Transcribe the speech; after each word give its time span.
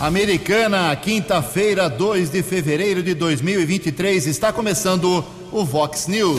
Americana, 0.00 0.94
quinta-feira, 0.94 1.90
2 1.90 2.30
de 2.30 2.40
fevereiro 2.40 3.02
de 3.02 3.14
2023, 3.14 4.28
está 4.28 4.52
começando 4.52 5.24
o 5.50 5.64
Vox 5.64 6.06
News. 6.06 6.38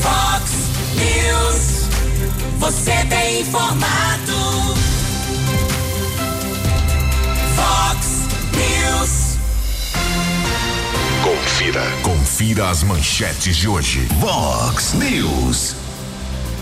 Vox 0.00 0.50
News, 0.96 1.88
você 2.58 2.92
tem 3.10 3.40
informado. 3.42 4.32
Vox 7.56 8.06
News, 8.56 9.36
Confira. 11.22 11.82
Confira 12.02 12.70
as 12.70 12.82
manchetes 12.82 13.54
de 13.54 13.68
hoje. 13.68 14.08
Vox 14.18 14.94
News. 14.94 15.79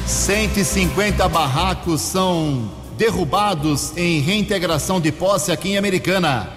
150 0.08 1.28
barracos 1.28 2.00
são 2.00 2.70
derrubados 2.96 3.92
em 3.94 4.20
reintegração 4.20 4.98
de 4.98 5.12
posse 5.12 5.52
aqui 5.52 5.72
em 5.72 5.76
Americana. 5.76 6.48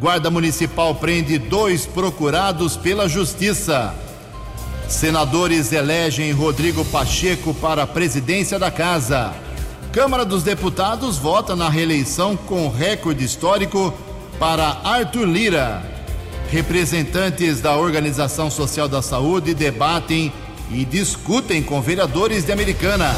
Guarda 0.00 0.28
Municipal 0.32 0.92
prende 0.96 1.38
dois 1.38 1.86
procurados 1.86 2.76
pela 2.76 3.08
Justiça. 3.08 3.94
Senadores 4.88 5.70
elegem 5.70 6.32
Rodrigo 6.32 6.84
Pacheco 6.86 7.54
para 7.54 7.84
a 7.84 7.86
presidência 7.86 8.58
da 8.58 8.70
Casa. 8.70 9.32
Câmara 9.92 10.24
dos 10.24 10.42
Deputados 10.42 11.18
vota 11.18 11.54
na 11.54 11.68
reeleição 11.68 12.36
com 12.36 12.68
recorde 12.68 13.24
histórico 13.24 13.94
para 14.40 14.80
Arthur 14.82 15.26
Lira. 15.26 15.82
Representantes 16.50 17.60
da 17.60 17.76
Organização 17.76 18.50
Social 18.50 18.88
da 18.88 19.00
Saúde 19.00 19.54
debatem 19.54 20.32
e 20.74 20.84
discutem 20.84 21.62
com 21.62 21.80
vereadores 21.80 22.44
de 22.44 22.52
Americana. 22.52 23.14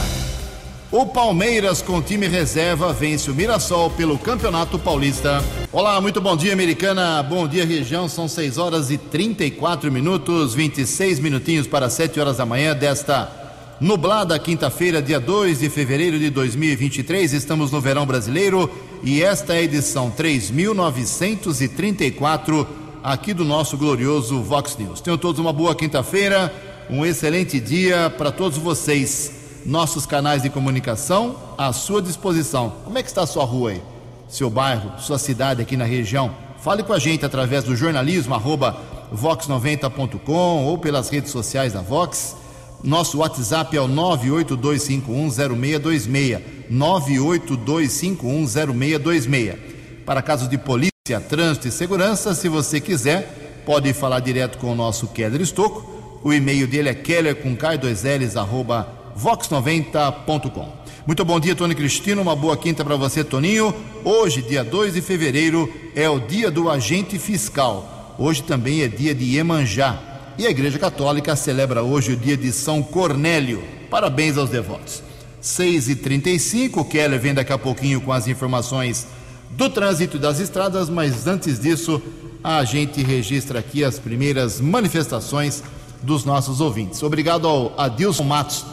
O 0.91 1.07
Palmeiras, 1.07 1.81
com 1.83 2.03
time 2.03 2.27
reserva, 2.29 2.93
vence 2.93 3.31
o 3.31 3.35
Mirassol 3.35 3.91
pelo 3.91 4.19
Campeonato 4.19 4.79
Paulista. 4.79 5.43
Olá, 5.73 5.99
muito 6.01 6.21
bom 6.21 6.37
dia, 6.37 6.53
Americana. 6.53 7.21
Bom 7.23 7.49
dia, 7.49 7.65
região. 7.65 8.09
São 8.09 8.29
6 8.29 8.59
horas 8.59 8.91
e 8.91 8.99
34 8.99 9.91
minutos, 9.91 10.55
26 10.55 11.19
minutinhos 11.19 11.67
para 11.67 11.91
7 11.91 12.21
horas 12.21 12.37
da 12.37 12.47
manhã 12.47 12.77
desta 12.77 13.45
nublada 13.81 14.39
quinta-feira, 14.39 15.03
dia 15.03 15.19
2 15.19 15.59
de 15.61 15.69
fevereiro 15.69 16.17
de 16.19 16.31
2023. 16.31 17.33
Estamos 17.33 17.73
no 17.73 17.81
verão 17.81 18.07
brasileiro 18.07 18.71
e 19.03 19.21
esta 19.23 19.55
é 19.55 19.59
a 19.59 19.63
edição 19.63 20.11
3934 20.11 22.67
aqui 23.03 23.35
do 23.35 23.45
nosso 23.45 23.77
glorioso 23.77 24.41
Vox 24.43 24.77
News. 24.79 25.01
Tenham 25.01 25.19
todos 25.19 25.41
uma 25.41 25.53
boa 25.53 25.75
quinta-feira, 25.75 26.55
um 26.91 27.05
excelente 27.05 27.61
dia 27.61 28.11
para 28.11 28.31
todos 28.31 28.59
vocês. 28.59 29.33
Nossos 29.65 30.05
canais 30.05 30.43
de 30.43 30.51
comunicação 30.51 31.37
à 31.57 31.73
sua 31.73 32.03
disposição. 32.03 32.75
Como 32.85 32.99
é 32.99 33.03
que 33.03 33.09
está 33.09 33.23
a 33.23 33.27
sua 33.27 33.45
rua 33.45 33.71
aí? 33.71 33.83
Seu 34.29 34.51
bairro, 34.51 35.01
sua 35.01 35.19
cidade 35.19 35.63
aqui 35.63 35.77
na 35.77 35.85
região? 35.85 36.35
Fale 36.59 36.83
com 36.83 36.93
a 36.93 36.99
gente 36.99 37.25
através 37.25 37.65
do 37.65 37.75
jornalismo 37.75 38.35
arroba 38.35 38.77
vox90.com 39.15 40.65
ou 40.65 40.77
pelas 40.77 41.09
redes 41.09 41.31
sociais 41.31 41.73
da 41.73 41.81
Vox. 41.81 42.37
Nosso 42.83 43.19
WhatsApp 43.19 43.77
é 43.77 43.81
o 43.81 43.89
982510626. 43.89 46.43
982510626. 46.71 49.57
Para 50.05 50.21
casos 50.21 50.49
de 50.49 50.59
polícia, 50.59 51.21
trânsito 51.29 51.69
e 51.69 51.71
segurança, 51.71 52.35
se 52.35 52.49
você 52.49 52.81
quiser, 52.81 53.63
pode 53.65 53.93
falar 53.95 54.19
direto 54.21 54.59
com 54.59 54.73
o 54.73 54.75
nosso 54.75 55.07
Keller 55.09 55.41
Estocco. 55.41 55.94
O 56.25 56.33
e-mail 56.33 56.67
dele 56.67 56.89
é 56.89 56.95
keller 56.95 57.37
com 57.37 57.55
k2ls 57.55 58.35
arroba 58.41 58.89
vox90.com. 59.15 60.73
Muito 61.07 61.23
bom 61.23 61.39
dia, 61.39 61.55
Tony 61.55 61.75
Cristino. 61.75 62.23
Uma 62.23 62.35
boa 62.35 62.57
quinta 62.57 62.83
para 62.83 62.97
você, 62.97 63.23
Toninho. 63.23 63.75
Hoje, 64.03 64.41
dia 64.41 64.65
2 64.65 64.95
de 64.95 65.03
fevereiro, 65.03 65.71
é 65.95 66.09
o 66.09 66.19
dia 66.19 66.51
do 66.51 66.71
agente 66.71 67.19
fiscal. 67.19 68.17
Hoje 68.19 68.43
também 68.43 68.81
é 68.81 68.89
dia 68.89 69.15
de 69.15 69.37
Iemanjá. 69.37 70.01
E 70.39 70.47
a 70.47 70.51
Igreja 70.51 70.79
Católica 70.79 71.37
celebra 71.37 71.83
hoje 71.83 72.13
o 72.13 72.17
dia 72.17 72.39
de 72.39 72.51
São 72.53 72.83
Cornélio. 72.83 73.63
Parabéns 73.91 74.39
aos 74.39 74.49
devotos. 74.49 75.03
6h35, 75.43 76.79
o 76.79 76.85
Keller 76.87 77.21
vem 77.21 77.35
daqui 77.35 77.53
a 77.53 77.59
pouquinho 77.59 78.01
com 78.01 78.11
as 78.11 78.27
informações 78.27 79.07
do 79.51 79.69
trânsito 79.69 80.19
das 80.19 80.41
estradas, 80.41 80.89
mas 80.89 81.27
antes 81.27 81.61
disso, 81.61 82.01
a 82.43 82.65
gente 82.65 83.03
registra 83.03 83.59
aqui 83.59 83.85
as 83.85 83.99
primeiras 83.99 84.59
manifestações 84.59 85.63
dos 86.05 86.25
nossos 86.25 86.61
ouvintes. 86.61 87.03
Obrigado 87.03 87.49
ao 87.49 87.73
Adilson 87.79 88.25
Matos. 88.25 88.65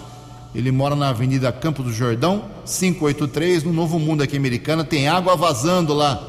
Ele 0.53 0.71
mora 0.71 0.95
na 0.95 1.09
Avenida 1.09 1.51
Campo 1.51 1.81
do 1.81 1.93
Jordão, 1.93 2.43
583, 2.65 3.63
no 3.63 3.71
Novo 3.71 3.97
Mundo 3.97 4.21
aqui 4.21 4.35
americana. 4.35 4.83
Tem 4.83 5.07
água 5.07 5.35
vazando 5.35 5.93
lá. 5.93 6.21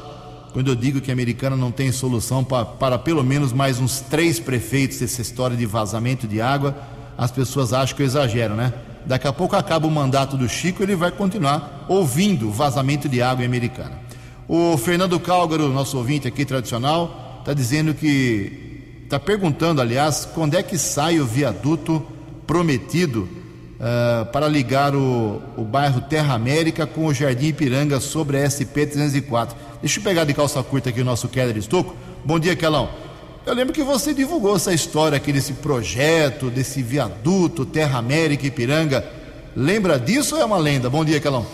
Quando 0.53 0.69
eu 0.69 0.75
digo 0.75 1.01
que 1.01 1.11
a 1.11 1.13
americana 1.13 1.57
não 1.57 1.71
tem 1.71 1.91
solução 1.91 2.43
para, 2.43 2.63
para 2.63 2.97
pelo 2.97 3.23
menos 3.23 3.51
mais 3.51 3.79
uns 3.79 3.99
três 3.99 4.39
prefeitos 4.39 5.01
essa 5.01 5.21
história 5.21 5.57
de 5.57 5.65
vazamento 5.65 6.27
de 6.27 6.39
água, 6.39 6.77
as 7.17 7.31
pessoas 7.31 7.73
acham 7.73 7.97
que 7.97 8.03
eu 8.03 8.05
exagero, 8.05 8.53
né? 8.53 8.71
Daqui 9.05 9.27
a 9.27 9.33
pouco 9.33 9.55
acaba 9.55 9.87
o 9.87 9.91
mandato 9.91 10.37
do 10.37 10.47
Chico, 10.47 10.81
ele 10.81 10.95
vai 10.95 11.11
continuar 11.11 11.85
ouvindo 11.89 12.49
vazamento 12.49 13.09
de 13.09 13.21
água 13.21 13.43
em 13.43 13.47
americana. 13.47 13.99
O 14.47 14.77
Fernando 14.77 15.19
Cálgaro, 15.19 15.67
nosso 15.69 15.97
ouvinte 15.97 16.27
aqui 16.27 16.45
tradicional, 16.45 17.39
está 17.39 17.53
dizendo 17.53 17.93
que 17.93 18.62
está 19.13 19.19
perguntando, 19.19 19.79
aliás, 19.79 20.27
quando 20.33 20.55
é 20.55 20.63
que 20.63 20.75
sai 20.75 21.19
o 21.19 21.25
viaduto 21.25 22.03
prometido 22.47 23.29
uh, 23.79 24.25
para 24.31 24.47
ligar 24.47 24.95
o, 24.95 25.39
o 25.55 25.63
bairro 25.63 26.01
Terra 26.01 26.33
América 26.33 26.87
com 26.87 27.05
o 27.05 27.13
Jardim 27.13 27.47
Ipiranga 27.47 27.99
sobre 27.99 28.41
a 28.41 28.49
SP 28.49 28.87
304. 28.87 29.55
Deixa 29.81 29.99
eu 29.99 30.03
pegar 30.03 30.23
de 30.23 30.33
calça 30.33 30.63
curta 30.63 30.89
aqui 30.89 31.01
o 31.01 31.05
nosso 31.05 31.27
Keller 31.27 31.55
Estocco. 31.57 31.95
Bom 32.25 32.39
dia, 32.39 32.55
Kelão. 32.55 32.89
Eu 33.45 33.53
lembro 33.53 33.71
que 33.71 33.83
você 33.83 34.15
divulgou 34.15 34.55
essa 34.55 34.73
história 34.73 35.15
aqui 35.15 35.31
desse 35.31 35.53
projeto, 35.53 36.49
desse 36.49 36.81
viaduto 36.81 37.67
Terra 37.67 37.99
América 37.99 38.47
Ipiranga. 38.47 39.05
Lembra 39.55 39.99
disso 39.99 40.35
ou 40.35 40.41
é 40.41 40.45
uma 40.45 40.57
lenda? 40.57 40.89
Bom 40.89 41.05
dia, 41.05 41.19
Kelão. 41.19 41.45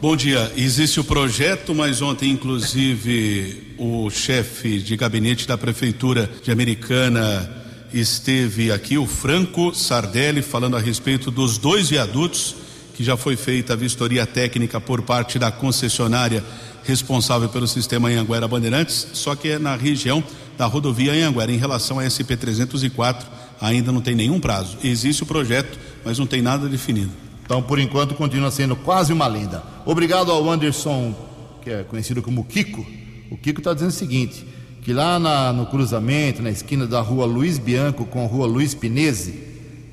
Bom 0.00 0.14
dia. 0.14 0.52
Existe 0.56 1.00
o 1.00 1.04
projeto, 1.04 1.74
mas 1.74 2.00
ontem, 2.00 2.30
inclusive, 2.30 3.74
o 3.76 4.08
chefe 4.08 4.78
de 4.78 4.96
gabinete 4.96 5.44
da 5.44 5.58
Prefeitura 5.58 6.30
de 6.40 6.52
Americana 6.52 7.50
esteve 7.92 8.70
aqui, 8.70 8.96
o 8.96 9.08
Franco 9.08 9.74
Sardelli, 9.74 10.40
falando 10.40 10.76
a 10.76 10.80
respeito 10.80 11.32
dos 11.32 11.58
dois 11.58 11.90
viadutos, 11.90 12.54
que 12.94 13.02
já 13.02 13.16
foi 13.16 13.34
feita 13.34 13.72
a 13.72 13.76
vistoria 13.76 14.24
técnica 14.24 14.80
por 14.80 15.02
parte 15.02 15.36
da 15.36 15.50
concessionária 15.50 16.44
responsável 16.84 17.48
pelo 17.48 17.66
sistema 17.66 18.08
Anhanguera 18.08 18.46
Bandeirantes, 18.46 19.08
só 19.14 19.34
que 19.34 19.48
é 19.48 19.58
na 19.58 19.74
região 19.74 20.22
da 20.56 20.66
rodovia 20.66 21.12
Anhanguera. 21.12 21.50
Em 21.50 21.58
relação 21.58 21.98
à 21.98 22.04
SP-304, 22.04 23.24
ainda 23.60 23.90
não 23.90 24.00
tem 24.00 24.14
nenhum 24.14 24.38
prazo. 24.38 24.78
Existe 24.84 25.24
o 25.24 25.26
projeto, 25.26 25.76
mas 26.04 26.20
não 26.20 26.26
tem 26.26 26.40
nada 26.40 26.68
definido. 26.68 27.27
Então, 27.48 27.62
por 27.62 27.78
enquanto, 27.78 28.14
continua 28.14 28.50
sendo 28.50 28.76
quase 28.76 29.10
uma 29.10 29.26
lenda. 29.26 29.62
Obrigado 29.86 30.30
ao 30.30 30.50
Anderson, 30.50 31.14
que 31.62 31.70
é 31.70 31.82
conhecido 31.82 32.20
como 32.20 32.44
Kiko. 32.44 32.84
O 33.30 33.38
Kiko 33.38 33.60
está 33.60 33.72
dizendo 33.72 33.88
o 33.88 33.94
seguinte: 33.94 34.46
que 34.82 34.92
lá 34.92 35.18
na, 35.18 35.50
no 35.50 35.64
cruzamento, 35.64 36.42
na 36.42 36.50
esquina 36.50 36.86
da 36.86 37.00
rua 37.00 37.24
Luiz 37.24 37.56
Bianco 37.56 38.04
com 38.04 38.22
a 38.22 38.28
rua 38.28 38.46
Luiz 38.46 38.74
Pinese, 38.74 39.42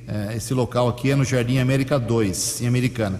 é, 0.06 0.36
esse 0.36 0.52
local 0.52 0.86
aqui 0.86 1.12
é 1.12 1.16
no 1.16 1.24
Jardim 1.24 1.56
América 1.56 1.98
2, 1.98 2.60
em 2.60 2.66
Americana. 2.66 3.18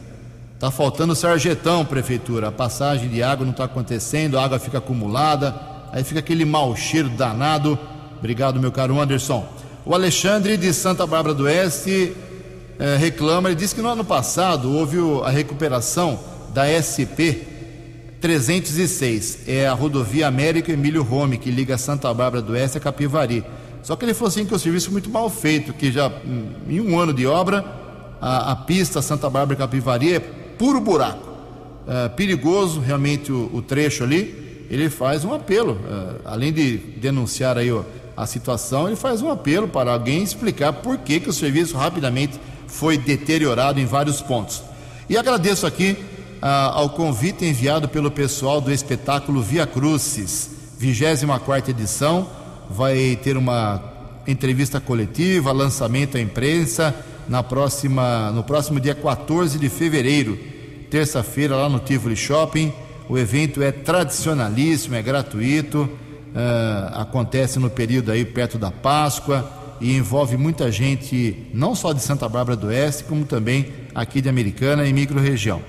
Está 0.52 0.70
faltando 0.70 1.16
sarjetão, 1.16 1.82
prefeitura. 1.82 2.48
A 2.48 2.52
passagem 2.52 3.08
de 3.08 3.22
água 3.22 3.46
não 3.46 3.52
está 3.52 3.64
acontecendo, 3.64 4.38
a 4.38 4.44
água 4.44 4.58
fica 4.58 4.76
acumulada, 4.76 5.58
aí 5.90 6.04
fica 6.04 6.20
aquele 6.20 6.44
mau 6.44 6.76
cheiro 6.76 7.08
danado. 7.08 7.78
Obrigado, 8.18 8.60
meu 8.60 8.70
caro 8.70 9.00
Anderson. 9.00 9.48
O 9.86 9.94
Alexandre 9.94 10.58
de 10.58 10.74
Santa 10.74 11.06
Bárbara 11.06 11.34
do 11.34 11.44
Oeste 11.44 12.14
eh, 12.78 12.96
reclama, 12.96 13.48
ele 13.48 13.56
disse 13.56 13.74
que 13.74 13.82
no 13.82 13.88
ano 13.88 14.04
passado 14.04 14.72
houve 14.72 14.98
a 15.24 15.30
recuperação 15.30 16.18
da 16.52 16.64
SP 16.66 17.46
306, 18.20 19.40
é 19.46 19.66
a 19.66 19.72
rodovia 19.72 20.26
América 20.26 20.72
Emílio 20.72 21.02
Rome, 21.02 21.38
que 21.38 21.50
liga 21.50 21.78
Santa 21.78 22.12
Bárbara 22.12 22.42
do 22.42 22.52
Oeste 22.52 22.78
a 22.78 22.80
Capivari. 22.80 23.44
Só 23.82 23.94
que 23.94 24.04
ele 24.04 24.14
falou 24.14 24.28
assim 24.28 24.44
que 24.44 24.54
o 24.54 24.58
serviço 24.58 24.88
é 24.88 24.92
muito 24.92 25.10
mal 25.10 25.30
feito, 25.30 25.72
que 25.72 25.92
já 25.92 26.08
hum, 26.08 26.48
em 26.68 26.80
um 26.80 26.98
ano 26.98 27.12
de 27.12 27.26
obra, 27.26 27.64
a, 28.20 28.52
a 28.52 28.56
pista 28.56 29.00
Santa 29.00 29.30
Bárbara 29.30 29.56
Capivari 29.56 30.14
é 30.14 30.20
puro 30.20 30.80
buraco. 30.80 31.26
É, 31.86 32.08
perigoso 32.08 32.80
realmente 32.80 33.30
o, 33.30 33.48
o, 33.54 33.62
trecho 33.62 34.02
ali. 34.02 34.66
Ele 34.68 34.90
faz 34.90 35.24
um 35.24 35.32
apelo, 35.32 35.78
é, 35.88 36.16
além 36.24 36.52
de 36.52 36.78
denunciar 36.78 37.56
aí 37.56 37.70
ó, 37.70 37.84
a 38.16 38.26
situação, 38.26 38.88
ele 38.88 38.96
faz 38.96 39.22
um 39.22 39.30
apelo 39.30 39.68
para 39.68 39.92
alguém 39.92 40.22
explicar 40.22 40.72
por 40.72 40.98
que, 40.98 41.20
que 41.20 41.28
o 41.28 41.32
serviço 41.32 41.76
rapidamente 41.76 42.40
foi 42.66 42.98
deteriorado 42.98 43.80
em 43.80 43.86
vários 43.86 44.20
pontos. 44.20 44.62
E 45.08 45.16
agradeço 45.16 45.66
aqui 45.66 45.96
ah, 46.42 46.72
ao 46.74 46.90
convite 46.90 47.44
enviado 47.44 47.88
pelo 47.88 48.10
pessoal 48.10 48.60
do 48.60 48.72
espetáculo 48.72 49.40
Via 49.40 49.66
Crucis, 49.66 50.50
24 50.78 51.70
edição. 51.70 52.28
Vai 52.68 53.18
ter 53.22 53.36
uma 53.36 53.82
entrevista 54.26 54.80
coletiva, 54.80 55.52
lançamento 55.52 56.16
à 56.16 56.20
imprensa 56.20 56.94
na 57.28 57.42
próxima, 57.42 58.30
no 58.32 58.42
próximo 58.42 58.78
dia 58.80 58.94
14 58.94 59.58
de 59.58 59.68
fevereiro, 59.68 60.38
terça-feira, 60.90 61.56
lá 61.56 61.68
no 61.68 61.78
Tivoli 61.78 62.16
Shopping. 62.16 62.72
O 63.08 63.16
evento 63.16 63.62
é 63.62 63.70
tradicionalíssimo, 63.70 64.96
é 64.96 65.02
gratuito, 65.02 65.88
ah, 66.34 67.02
acontece 67.02 67.58
no 67.58 67.70
período 67.70 68.10
aí 68.10 68.24
perto 68.24 68.58
da 68.58 68.70
Páscoa 68.70 69.65
e 69.80 69.96
envolve 69.96 70.36
muita 70.36 70.70
gente, 70.70 71.48
não 71.52 71.74
só 71.74 71.92
de 71.92 72.02
Santa 72.02 72.28
Bárbara 72.28 72.56
do 72.56 72.68
Oeste, 72.68 73.04
como 73.04 73.24
também 73.24 73.72
aqui 73.94 74.20
de 74.20 74.28
Americana 74.28 74.86
e 74.86 74.92
microrregião. 74.92 75.62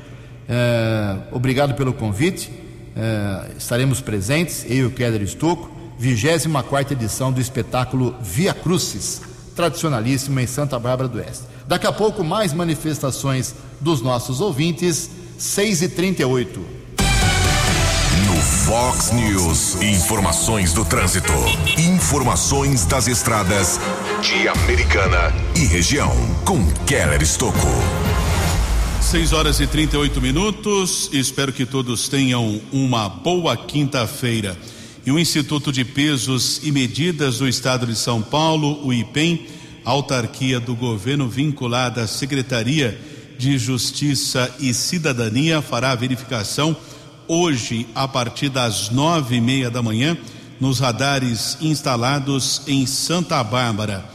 Ah, 0.50 1.20
obrigado 1.32 1.76
pelo 1.76 1.94
convite. 1.94 2.52
Ah, 2.96 3.48
estaremos 3.58 4.02
presentes, 4.02 4.66
eu 4.70 4.76
e 4.76 4.86
o 4.86 4.92
Keller 4.92 5.22
Estocco, 5.22 5.70
24 6.00 6.94
edição 6.94 7.32
do 7.32 7.42
espetáculo 7.42 8.16
Via 8.22 8.54
Crucis, 8.54 9.22
tradicionalíssimo 9.56 10.40
em 10.40 10.48
Santa 10.48 10.78
Bárbara 10.80 11.10
do 11.10 11.18
Oeste. 11.18 11.44
Daqui 11.68 11.88
a 11.88 11.92
pouco, 11.92 12.24
mais 12.24 12.54
manifestações 12.54 13.54
dos 13.82 14.02
nossos 14.02 14.40
ouvintes, 14.40 15.10
6 15.38 15.82
e 15.84 15.90
38 15.90 16.60
No 16.60 16.87
Fox 18.68 19.12
News, 19.14 19.82
informações 19.82 20.74
do 20.74 20.84
trânsito. 20.84 21.32
Informações 21.78 22.86
das 22.86 23.08
estradas 23.08 23.80
de 24.22 24.46
Americana 24.46 25.34
e 25.56 25.66
região. 25.66 26.12
Com 26.44 26.70
Keller 26.86 27.22
Estocco. 27.22 27.66
6 29.00 29.32
horas 29.32 29.62
e 29.62 29.68
38 29.68 30.20
minutos. 30.20 31.10
Espero 31.14 31.54
que 31.54 31.66
todos 31.66 32.10
tenham 32.10 32.60
uma 32.70 33.08
boa 33.08 33.56
quinta-feira. 33.56 34.58
E 35.06 35.14
o 35.14 35.18
Instituto 35.18 35.72
de 35.72 35.86
Pesos 35.86 36.60
e 36.62 36.70
Medidas 36.70 37.38
do 37.38 37.48
Estado 37.48 37.88
de 37.88 37.96
São 37.96 38.22
Paulo, 38.22 38.86
o 38.86 38.92
IPEM, 38.92 39.48
autarquia 39.86 40.60
do 40.60 40.76
governo 40.76 41.30
vinculada 41.30 42.02
à 42.02 42.08
Secretaria 42.08 43.00
de 43.38 43.58
Justiça 43.58 44.54
e 44.60 44.74
Cidadania, 44.74 45.62
fará 45.62 45.92
a 45.92 45.96
verificação 45.96 46.76
hoje, 47.28 47.88
a 47.94 48.08
partir 48.08 48.50
das 48.50 48.90
nove 48.90 49.36
e 49.36 49.42
meia 49.42 49.70
da 49.70 49.82
manhã, 49.82 50.18
nos 50.60 50.80
radares 50.80 51.58
instalados 51.62 52.62
em 52.68 52.86
Santa 52.86 53.44
Bárbara. 53.44 54.06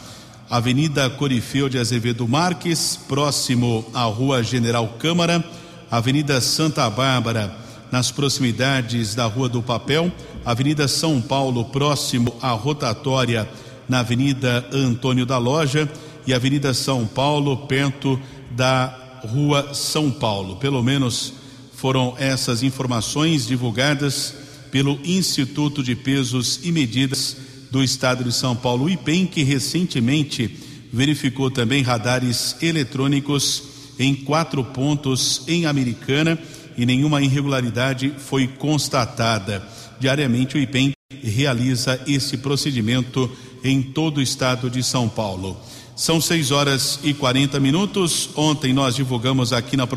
Avenida 0.50 1.08
Corifeu 1.08 1.68
de 1.68 1.78
Azevedo 1.78 2.28
Marques, 2.28 2.98
próximo 3.08 3.84
à 3.94 4.02
Rua 4.04 4.42
General 4.42 4.86
Câmara, 4.98 5.42
Avenida 5.90 6.40
Santa 6.40 6.88
Bárbara, 6.90 7.56
nas 7.90 8.10
proximidades 8.10 9.14
da 9.14 9.26
Rua 9.26 9.48
do 9.48 9.62
Papel, 9.62 10.10
Avenida 10.44 10.88
São 10.88 11.20
Paulo, 11.20 11.66
próximo 11.66 12.34
à 12.40 12.50
rotatória 12.50 13.48
na 13.88 14.00
Avenida 14.00 14.66
Antônio 14.72 15.24
da 15.26 15.38
Loja 15.38 15.90
e 16.26 16.34
Avenida 16.34 16.74
São 16.74 17.06
Paulo, 17.06 17.66
perto 17.66 18.18
da 18.50 19.20
Rua 19.24 19.74
São 19.74 20.10
Paulo. 20.10 20.56
Pelo 20.56 20.82
menos 20.82 21.34
foram 21.82 22.14
essas 22.16 22.62
informações 22.62 23.44
divulgadas 23.44 24.32
pelo 24.70 25.00
Instituto 25.04 25.82
de 25.82 25.96
Pesos 25.96 26.60
e 26.62 26.70
Medidas 26.70 27.36
do 27.72 27.82
Estado 27.82 28.22
de 28.22 28.32
São 28.32 28.54
Paulo, 28.54 28.88
IPEM, 28.88 29.26
que 29.26 29.42
recentemente 29.42 30.60
verificou 30.92 31.50
também 31.50 31.82
radares 31.82 32.54
eletrônicos 32.62 33.64
em 33.98 34.14
quatro 34.14 34.62
pontos 34.62 35.42
em 35.48 35.66
Americana 35.66 36.38
e 36.78 36.86
nenhuma 36.86 37.20
irregularidade 37.20 38.14
foi 38.16 38.46
constatada. 38.46 39.60
Diariamente, 39.98 40.56
o 40.56 40.60
IPEM 40.60 40.92
realiza 41.20 42.00
esse 42.06 42.36
procedimento 42.36 43.28
em 43.64 43.82
todo 43.82 44.18
o 44.18 44.22
estado 44.22 44.70
de 44.70 44.84
São 44.84 45.08
Paulo. 45.08 45.60
São 45.96 46.20
6 46.20 46.52
horas 46.52 47.00
e 47.02 47.12
40 47.12 47.58
minutos. 47.58 48.30
Ontem 48.36 48.72
nós 48.72 48.94
divulgamos 48.94 49.52
aqui 49.52 49.76
na 49.76 49.88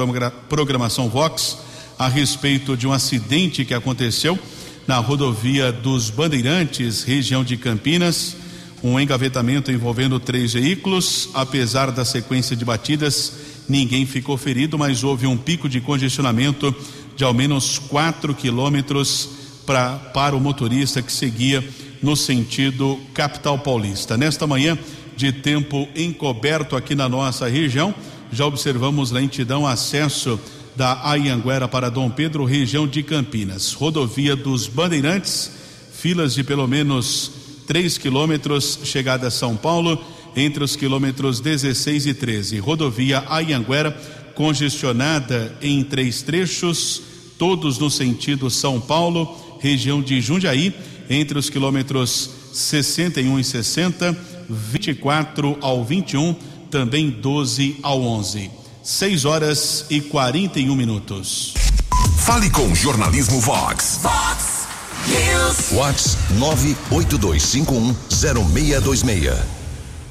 programação 0.50 1.10
Vox 1.10 1.75
a 1.98 2.08
respeito 2.08 2.76
de 2.76 2.88
um 2.88 2.92
acidente 2.92 3.64
que 3.66 3.74
aconteceu 3.74 4.38
na 4.88 4.98
rodovia 4.98 5.72
dos 5.72 6.10
Bandeirantes, 6.10 7.04
região 7.04 7.44
de 7.44 7.58
Campinas. 7.58 8.36
Um 8.84 9.00
engavetamento 9.00 9.72
envolvendo 9.72 10.20
três 10.20 10.54
veículos. 10.54 11.30
Apesar 11.34 11.92
da 11.92 12.06
sequência 12.06 12.56
de 12.56 12.64
batidas, 12.64 13.34
ninguém 13.68 14.06
ficou 14.06 14.38
ferido, 14.38 14.78
mas 14.78 15.04
houve 15.04 15.26
um 15.26 15.38
pico 15.38 15.68
de 15.68 15.82
congestionamento 15.82 16.76
de 17.16 17.24
ao 17.24 17.34
menos 17.34 17.80
4 17.80 18.36
quilômetros 18.36 19.30
para 19.66 20.36
o 20.36 20.40
motorista 20.40 21.02
que 21.02 21.12
seguia 21.12 21.68
no 22.02 22.16
sentido 22.16 23.00
capital 23.14 23.58
paulista. 23.58 24.18
Nesta 24.18 24.46
manhã, 24.46 24.78
de 25.16 25.32
tempo 25.32 25.88
encoberto 25.96 26.76
aqui 26.76 26.94
na 26.94 27.10
nossa 27.10 27.48
região, 27.48 27.96
já 28.32 28.46
observamos 28.46 29.12
lentidão 29.12 29.66
acesso 29.66 30.40
da 30.76 31.10
Ayanguera 31.10 31.68
para 31.68 31.90
Dom 31.90 32.10
Pedro, 32.10 32.44
região 32.44 32.88
de 32.88 33.02
Campinas. 33.02 33.74
Rodovia 33.74 34.36
dos 34.36 34.68
Bandeirantes, 34.68 35.52
filas 35.94 36.34
de 36.34 36.44
pelo 36.44 36.68
menos 36.68 37.32
3 37.66 37.98
quilômetros, 37.98 38.80
chegada 38.84 39.28
a 39.28 39.32
São 39.32 39.56
Paulo, 39.56 40.04
entre 40.36 40.64
os 40.64 40.76
quilômetros 40.76 41.40
16 41.40 42.06
e 42.08 42.14
13. 42.14 42.60
Rodovia 42.60 43.24
Ayanguera, 43.28 43.92
congestionada 44.36 45.56
em 45.62 45.82
três 45.82 46.22
trechos, 46.22 47.02
todos 47.38 47.78
no 47.80 47.90
sentido 47.90 48.50
São 48.50 48.80
Paulo, 48.82 49.58
região 49.62 50.02
de 50.02 50.20
Jundiaí, 50.20 50.74
entre 51.10 51.40
os 51.40 51.50
quilômetros 51.50 52.30
61 52.52 53.40
e 53.40 53.44
60, 53.44 54.18
24 54.50 55.58
ao 55.62 55.84
21, 55.84 56.36
também 56.70 57.10
12 57.10 57.78
ao 57.82 58.02
11. 58.02 58.65
6 58.86 59.26
horas 59.26 59.86
e 59.90 60.00
41 60.00 60.74
minutos. 60.76 61.56
Fale 62.20 62.52
com 62.52 62.76
Jornalismo 62.76 63.40
Vox. 63.40 63.98
Fox 64.00 64.68
News. 65.08 65.72
Vox 65.72 66.16
982510626. 66.92 69.40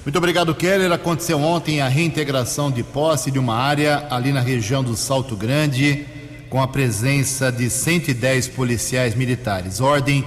Muito 0.05 0.19
obrigado, 0.19 0.53
Keller. 0.57 0.91
Aconteceu 0.91 1.41
ontem 1.41 1.81
a 1.81 1.87
reintegração 1.87 2.69
de 2.69 2.83
posse 2.83 3.31
de 3.31 3.39
uma 3.39 3.55
área 3.55 4.09
ali 4.11 4.33
na 4.33 4.41
região 4.41 4.83
do 4.83 4.97
Salto 4.97 5.37
Grande, 5.37 6.05
com 6.51 6.61
a 6.61 6.67
presença 6.67 7.53
de 7.53 7.71
110 7.71 8.49
policiais 8.49 9.15
militares. 9.15 9.81
Ordem 9.81 10.25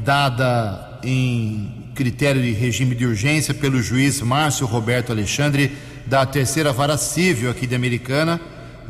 dada 0.00 1.00
em 1.02 1.72
critério 1.94 2.42
de 2.42 2.52
regime 2.52 2.94
de 2.94 3.06
urgência 3.06 3.54
pelo 3.54 3.80
juiz 3.80 4.20
Márcio 4.20 4.66
Roberto 4.66 5.12
Alexandre, 5.12 5.74
da 6.06 6.24
terceira 6.24 6.72
vara 6.72 6.96
civil 6.96 7.50
aqui 7.50 7.66
de 7.66 7.74
Americana. 7.74 8.40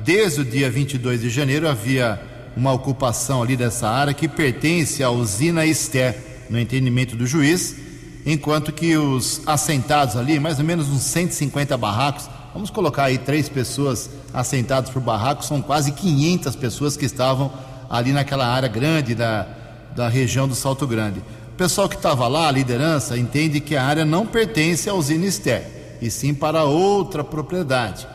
Desde 0.05 0.43
o 0.43 0.45
dia 0.45 0.71
22 0.71 1.23
de 1.23 1.31
janeiro 1.31 1.67
havia 1.67 2.21
uma 2.57 2.73
ocupação 2.73 3.43
ali 3.43 3.57
dessa 3.57 3.88
área 3.88 4.14
que 4.14 4.29
pertence 4.29 5.02
à 5.02 5.11
usina 5.11 5.67
Ester, 5.67 6.17
no 6.49 6.59
entendimento 6.59 7.17
do 7.17 7.26
juiz, 7.26 7.76
enquanto 8.25 8.73
que 8.73 8.97
os 8.97 9.43
assentados 9.47 10.17
ali, 10.17 10.38
mais 10.38 10.59
ou 10.59 10.64
menos 10.64 10.88
uns 10.88 11.02
150 11.02 11.76
barracos, 11.76 12.29
vamos 12.52 12.71
colocar 12.71 13.05
aí 13.05 13.19
três 13.19 13.49
pessoas 13.49 14.09
assentadas 14.33 14.90
por 14.90 15.02
barraco, 15.02 15.45
são 15.45 15.61
quase 15.61 15.93
500 15.93 16.55
pessoas 16.57 16.97
que 16.97 17.05
estavam 17.05 17.52
ali 17.90 18.12
naquela 18.12 18.47
área 18.47 18.69
grande 18.69 19.14
da, 19.14 19.47
da 19.95 20.09
região 20.09 20.47
do 20.47 20.55
Salto 20.55 20.87
Grande. 20.87 21.21
O 21.52 21.57
pessoal 21.57 21.88
que 21.88 21.97
estava 21.97 22.29
lá, 22.29 22.49
a 22.49 22.52
liderança, 22.52 23.19
entende 23.19 23.61
que 23.61 23.75
a 23.75 23.85
área 23.85 24.05
não 24.05 24.26
pertence 24.26 24.88
à 24.88 24.95
usina 24.95 25.26
Ester, 25.26 25.75
e 26.00 26.11
sim 26.11 26.35
para 26.35 26.65
outra 26.65 27.23
propriedade. 27.25 28.07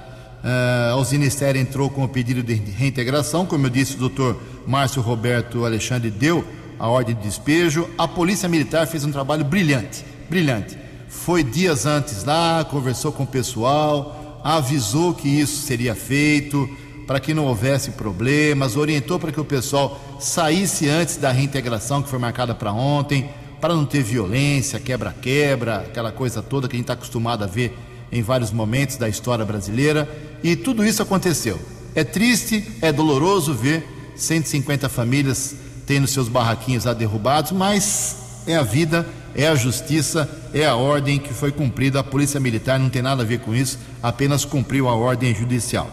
Uh, 0.43 0.93
a 0.93 0.95
usina 0.95 1.25
Ester 1.25 1.55
entrou 1.55 1.89
com 1.89 2.03
o 2.03 2.09
pedido 2.09 2.41
de 2.41 2.53
reintegração, 2.53 3.45
como 3.45 3.67
eu 3.67 3.69
disse, 3.69 3.95
o 3.95 3.99
doutor 3.99 4.41
Márcio 4.65 5.01
Roberto 5.01 5.65
Alexandre 5.65 6.09
deu 6.09 6.43
a 6.79 6.87
ordem 6.87 7.15
de 7.15 7.21
despejo. 7.21 7.87
A 7.97 8.07
Polícia 8.07 8.49
Militar 8.49 8.87
fez 8.87 9.05
um 9.05 9.11
trabalho 9.11 9.45
brilhante, 9.45 10.03
brilhante. 10.29 10.77
Foi 11.07 11.43
dias 11.43 11.85
antes 11.85 12.23
lá, 12.23 12.65
conversou 12.65 13.11
com 13.11 13.23
o 13.23 13.27
pessoal, 13.27 14.41
avisou 14.43 15.13
que 15.13 15.27
isso 15.27 15.61
seria 15.67 15.93
feito, 15.93 16.67
para 17.05 17.19
que 17.19 17.33
não 17.33 17.45
houvesse 17.45 17.91
problemas, 17.91 18.77
orientou 18.77 19.19
para 19.19 19.31
que 19.31 19.39
o 19.39 19.45
pessoal 19.45 19.99
saísse 20.19 20.89
antes 20.89 21.17
da 21.17 21.31
reintegração 21.31 22.01
que 22.01 22.09
foi 22.09 22.17
marcada 22.17 22.55
para 22.55 22.71
ontem, 22.71 23.29
para 23.61 23.75
não 23.75 23.85
ter 23.85 24.01
violência, 24.01 24.79
quebra-quebra, 24.79 25.77
aquela 25.77 26.11
coisa 26.11 26.41
toda 26.41 26.67
que 26.67 26.75
a 26.75 26.77
gente 26.77 26.85
está 26.85 26.93
acostumado 26.93 27.43
a 27.43 27.47
ver 27.47 27.77
em 28.11 28.21
vários 28.23 28.51
momentos 28.51 28.97
da 28.97 29.07
história 29.07 29.45
brasileira. 29.45 30.09
E 30.43 30.55
tudo 30.55 30.83
isso 30.83 31.01
aconteceu. 31.03 31.59
É 31.93 32.03
triste, 32.03 32.67
é 32.81 32.91
doloroso 32.91 33.53
ver 33.53 33.87
150 34.15 34.89
famílias 34.89 35.55
tendo 35.85 36.07
seus 36.07 36.27
barraquinhos 36.27 36.85
lá 36.85 36.93
derrubados, 36.93 37.51
mas 37.51 38.43
é 38.47 38.55
a 38.55 38.63
vida, 38.63 39.07
é 39.35 39.47
a 39.47 39.55
justiça, 39.55 40.29
é 40.53 40.65
a 40.65 40.75
ordem 40.75 41.19
que 41.19 41.33
foi 41.33 41.51
cumprida. 41.51 41.99
A 41.99 42.03
Polícia 42.03 42.39
Militar 42.39 42.79
não 42.79 42.89
tem 42.89 43.01
nada 43.01 43.21
a 43.21 43.25
ver 43.25 43.39
com 43.39 43.53
isso, 43.53 43.77
apenas 44.01 44.43
cumpriu 44.43 44.89
a 44.89 44.95
ordem 44.95 45.35
judicial. 45.35 45.89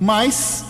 Mas 0.00 0.64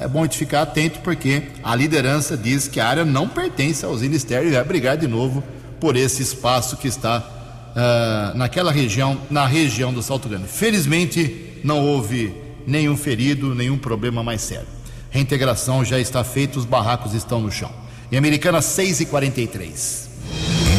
é 0.00 0.08
bom 0.08 0.26
te 0.26 0.38
ficar 0.38 0.62
atento 0.62 1.00
porque 1.00 1.42
a 1.62 1.74
liderança 1.74 2.36
diz 2.36 2.68
que 2.68 2.78
a 2.78 2.86
área 2.86 3.04
não 3.04 3.28
pertence 3.28 3.84
aos 3.84 4.02
ministérios 4.02 4.52
e 4.52 4.54
vai 4.54 4.64
brigar 4.64 4.96
de 4.96 5.06
novo 5.06 5.42
por 5.80 5.96
esse 5.96 6.22
espaço 6.22 6.76
que 6.76 6.86
está 6.86 7.18
uh, 7.18 8.36
naquela 8.36 8.70
região, 8.70 9.20
na 9.30 9.46
região 9.46 9.92
do 9.92 10.02
Salto 10.02 10.28
Grande. 10.28 10.46
Felizmente, 10.46 11.60
não 11.64 11.80
houve 11.80 12.34
nenhum 12.66 12.96
ferido, 12.96 13.54
nenhum 13.54 13.78
problema 13.78 14.22
mais 14.22 14.42
sério. 14.42 14.68
Reintegração 15.10 15.84
já 15.84 15.98
está 15.98 16.22
feita, 16.24 16.58
os 16.58 16.64
barracos 16.64 17.14
estão 17.14 17.40
no 17.40 17.50
chão. 17.50 17.70
Em 18.10 18.16
Americana, 18.16 18.60
6 18.60 19.00
e 19.00 19.06
43 19.06 20.08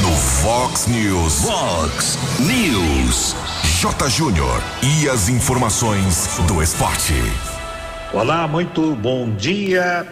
No 0.01 0.11
Fox 0.11 0.87
News. 0.87 1.41
Fox 1.41 2.17
News. 2.39 3.35
J. 3.81 4.09
Júnior. 4.09 4.61
E 4.81 5.09
as 5.09 5.29
informações 5.29 6.29
do 6.47 6.61
esporte. 6.61 7.13
Olá, 8.13 8.47
muito 8.47 8.95
bom 8.95 9.35
dia. 9.35 10.05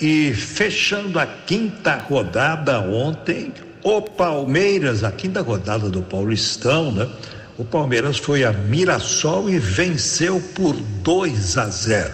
E 0.00 0.34
fechando 0.34 1.20
a 1.20 1.24
quinta 1.24 1.94
rodada 1.94 2.80
ontem, 2.80 3.54
o 3.80 4.02
Palmeiras, 4.02 5.04
a 5.04 5.12
quinta 5.12 5.40
rodada 5.40 5.88
do 5.88 6.02
Paulistão, 6.02 6.90
né? 6.90 7.08
O 7.56 7.64
Palmeiras 7.64 8.18
foi 8.18 8.42
a 8.42 8.52
Mirassol 8.52 9.48
e 9.48 9.60
venceu 9.60 10.42
por 10.52 10.74
2 10.74 11.56
a 11.56 11.66
0. 11.66 12.12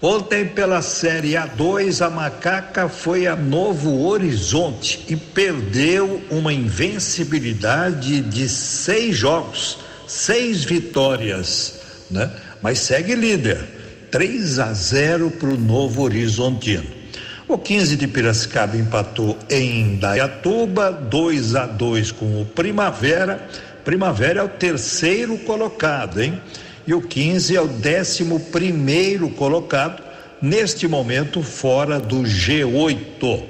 Ontem, 0.00 0.46
pela 0.46 0.80
Série 0.80 1.32
A2, 1.32 2.00
a 2.00 2.08
Macaca 2.08 2.88
foi 2.88 3.26
a 3.26 3.36
Novo 3.36 4.06
Horizonte 4.06 5.04
e 5.10 5.14
perdeu 5.14 6.22
uma 6.30 6.54
invencibilidade 6.54 8.22
de 8.22 8.48
seis 8.48 9.14
jogos, 9.14 9.76
seis 10.06 10.64
vitórias, 10.64 11.80
né? 12.10 12.30
Mas 12.62 12.78
segue 12.78 13.14
líder, 13.14 13.77
3 14.10 14.58
a 14.58 14.72
0 14.72 15.30
para 15.32 15.48
o 15.48 15.56
Novo 15.56 16.02
Horizontino. 16.02 16.86
O 17.46 17.56
15 17.56 17.96
de 17.96 18.06
Piracicaba 18.06 18.76
empatou 18.76 19.38
em 19.48 19.96
Dayatuba, 19.96 20.90
2 20.92 21.54
a 21.54 21.66
2 21.66 22.12
com 22.12 22.42
o 22.42 22.44
Primavera. 22.44 23.48
Primavera 23.84 24.40
é 24.40 24.42
o 24.42 24.48
terceiro 24.48 25.38
colocado, 25.38 26.20
hein? 26.20 26.40
e 26.88 26.94
o 26.94 27.02
15 27.02 27.54
é 27.54 27.60
o 27.60 27.68
11 27.68 28.24
primeiro 28.50 29.28
colocado, 29.28 30.02
neste 30.40 30.88
momento 30.88 31.42
fora 31.42 32.00
do 32.00 32.22
G8. 32.22 33.42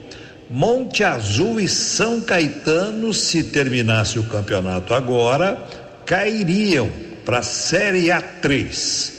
Monte 0.50 1.04
Azul 1.04 1.60
e 1.60 1.68
São 1.68 2.20
Caetano, 2.20 3.14
se 3.14 3.44
terminasse 3.44 4.18
o 4.18 4.24
campeonato 4.24 4.92
agora, 4.92 5.56
cairiam 6.04 6.90
para 7.24 7.38
a 7.38 7.42
Série 7.42 8.06
A3. 8.06 9.17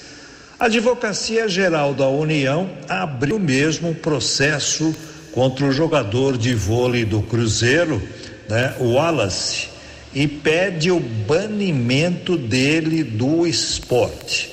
A 0.60 0.66
Advocacia 0.66 1.48
Geral 1.48 1.94
da 1.94 2.10
União 2.10 2.70
abriu 2.90 3.40
mesmo 3.40 3.96
processo 3.96 4.94
contra 5.32 5.66
o 5.66 5.72
jogador 5.72 6.38
de 6.38 6.54
vôlei 6.54 7.06
do 7.06 7.22
Cruzeiro, 7.22 8.02
né, 8.50 8.76
Wallace 8.78 9.70
e 10.14 10.28
pede 10.28 10.92
o 10.92 11.00
banimento 11.00 12.36
dele 12.36 13.06
do 13.06 13.48
esporte. 13.48 14.52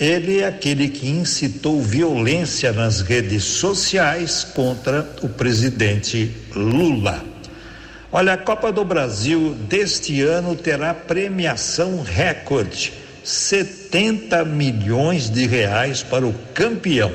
Ele 0.00 0.40
é 0.40 0.46
aquele 0.46 0.88
que 0.88 1.06
incitou 1.06 1.82
violência 1.82 2.72
nas 2.72 3.02
redes 3.02 3.44
sociais 3.44 4.42
contra 4.42 5.06
o 5.20 5.28
presidente 5.28 6.32
Lula. 6.54 7.22
Olha, 8.10 8.32
a 8.32 8.38
Copa 8.38 8.72
do 8.72 8.86
Brasil 8.86 9.54
deste 9.68 10.22
ano 10.22 10.56
terá 10.56 10.94
premiação 10.94 12.02
recorde: 12.02 12.92
70 13.26 14.44
milhões 14.44 15.28
de 15.28 15.44
reais 15.46 16.04
para 16.04 16.24
o 16.24 16.32
campeão. 16.54 17.12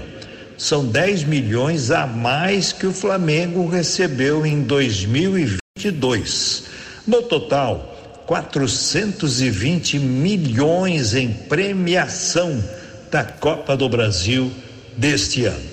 São 0.57 0.85
10 0.85 1.23
milhões 1.23 1.89
a 1.89 2.05
mais 2.05 2.73
que 2.73 2.85
o 2.85 2.93
Flamengo 2.93 3.65
recebeu 3.67 4.45
em 4.45 4.61
2022. 4.61 6.63
No 7.07 7.23
total, 7.23 8.23
420 8.27 9.97
milhões 9.99 11.15
em 11.15 11.29
premiação 11.29 12.61
da 13.09 13.23
Copa 13.23 13.77
do 13.77 13.87
Brasil 13.87 14.51
deste 14.97 15.45
ano. 15.45 15.71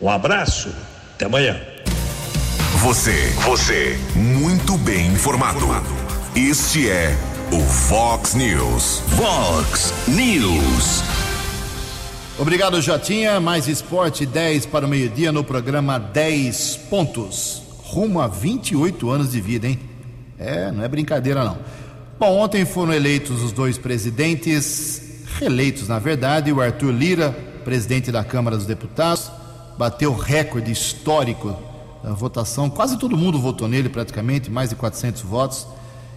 Um 0.00 0.10
abraço, 0.10 0.68
até 1.14 1.26
amanhã. 1.26 1.60
Você, 2.78 3.32
você, 3.44 3.96
muito 4.16 4.76
bem 4.78 5.12
informado. 5.12 5.64
Este 6.36 6.90
é 6.90 7.16
o 7.54 7.60
Fox 7.60 8.34
News. 8.34 9.00
Fox 9.10 9.94
News. 10.08 11.04
Obrigado, 12.36 12.82
Jotinha. 12.82 13.38
Mais 13.38 13.68
esporte 13.68 14.26
10 14.26 14.66
para 14.66 14.84
o 14.84 14.88
meio-dia 14.88 15.30
no 15.30 15.44
programa 15.44 15.96
10 15.96 16.76
pontos. 16.90 17.62
Rumo 17.84 18.20
a 18.20 18.26
28 18.26 19.08
anos 19.08 19.30
de 19.30 19.40
vida, 19.40 19.68
hein? 19.68 19.78
É, 20.36 20.72
não 20.72 20.82
é 20.82 20.88
brincadeira 20.88 21.44
não. 21.44 21.56
Bom, 22.18 22.40
ontem 22.40 22.64
foram 22.64 22.92
eleitos 22.92 23.40
os 23.40 23.52
dois 23.52 23.78
presidentes, 23.78 25.00
reeleitos 25.38 25.86
na 25.86 26.00
verdade, 26.00 26.52
o 26.52 26.60
Arthur 26.60 26.90
Lira, 26.90 27.30
presidente 27.64 28.10
da 28.10 28.24
Câmara 28.24 28.56
dos 28.56 28.66
Deputados, 28.66 29.30
bateu 29.78 30.12
recorde 30.12 30.72
histórico 30.72 31.56
da 32.02 32.12
votação, 32.14 32.68
quase 32.68 32.98
todo 32.98 33.16
mundo 33.16 33.38
votou 33.38 33.68
nele 33.68 33.88
praticamente, 33.88 34.50
mais 34.50 34.70
de 34.70 34.76
400 34.76 35.22
votos, 35.22 35.68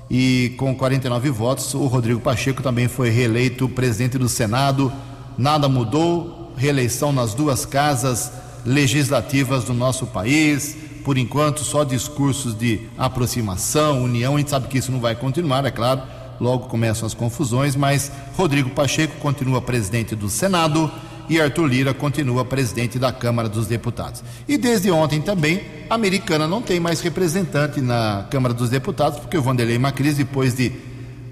e 0.09 0.53
com 0.57 0.75
49 0.75 1.29
votos, 1.29 1.73
o 1.73 1.85
Rodrigo 1.87 2.19
Pacheco 2.19 2.63
também 2.63 2.87
foi 2.87 3.09
reeleito 3.09 3.67
presidente 3.67 4.17
do 4.17 4.29
Senado. 4.29 4.91
Nada 5.37 5.67
mudou, 5.67 6.51
reeleição 6.55 7.11
nas 7.11 7.33
duas 7.33 7.65
casas 7.65 8.31
legislativas 8.65 9.63
do 9.63 9.73
nosso 9.73 10.07
país 10.07 10.87
por 11.07 11.17
enquanto, 11.17 11.63
só 11.63 11.85
discursos 11.85 12.53
de 12.53 12.81
aproximação, 12.97 14.03
união. 14.03 14.35
A 14.35 14.39
gente 14.39 14.49
sabe 14.49 14.67
que 14.67 14.77
isso 14.77 14.91
não 14.91 14.99
vai 14.99 15.15
continuar, 15.15 15.63
é 15.63 15.71
claro. 15.71 16.01
Logo 16.37 16.67
começam 16.67 17.07
as 17.07 17.13
confusões, 17.13 17.77
mas 17.77 18.11
Rodrigo 18.35 18.71
Pacheco 18.71 19.15
continua 19.15 19.61
presidente 19.61 20.17
do 20.17 20.27
Senado 20.27 20.91
e 21.29 21.39
Arthur 21.39 21.67
Lira 21.67 21.93
continua 21.93 22.45
presidente 22.45 22.97
da 22.97 23.11
Câmara 23.11 23.49
dos 23.49 23.67
Deputados. 23.67 24.23
E 24.47 24.57
desde 24.57 24.89
ontem 24.91 25.21
também, 25.21 25.61
a 25.89 25.95
americana 25.95 26.47
não 26.47 26.61
tem 26.61 26.79
mais 26.79 27.01
representante 27.01 27.81
na 27.81 28.25
Câmara 28.29 28.53
dos 28.53 28.69
Deputados, 28.69 29.19
porque 29.19 29.37
o 29.37 29.41
Vanderlei 29.41 29.77
Macris, 29.77 30.15
depois 30.15 30.55
de 30.55 30.71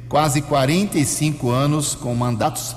quase 0.10 0.42
45 0.42 1.50
anos 1.50 1.96
com 1.96 2.14
mandatos, 2.14 2.76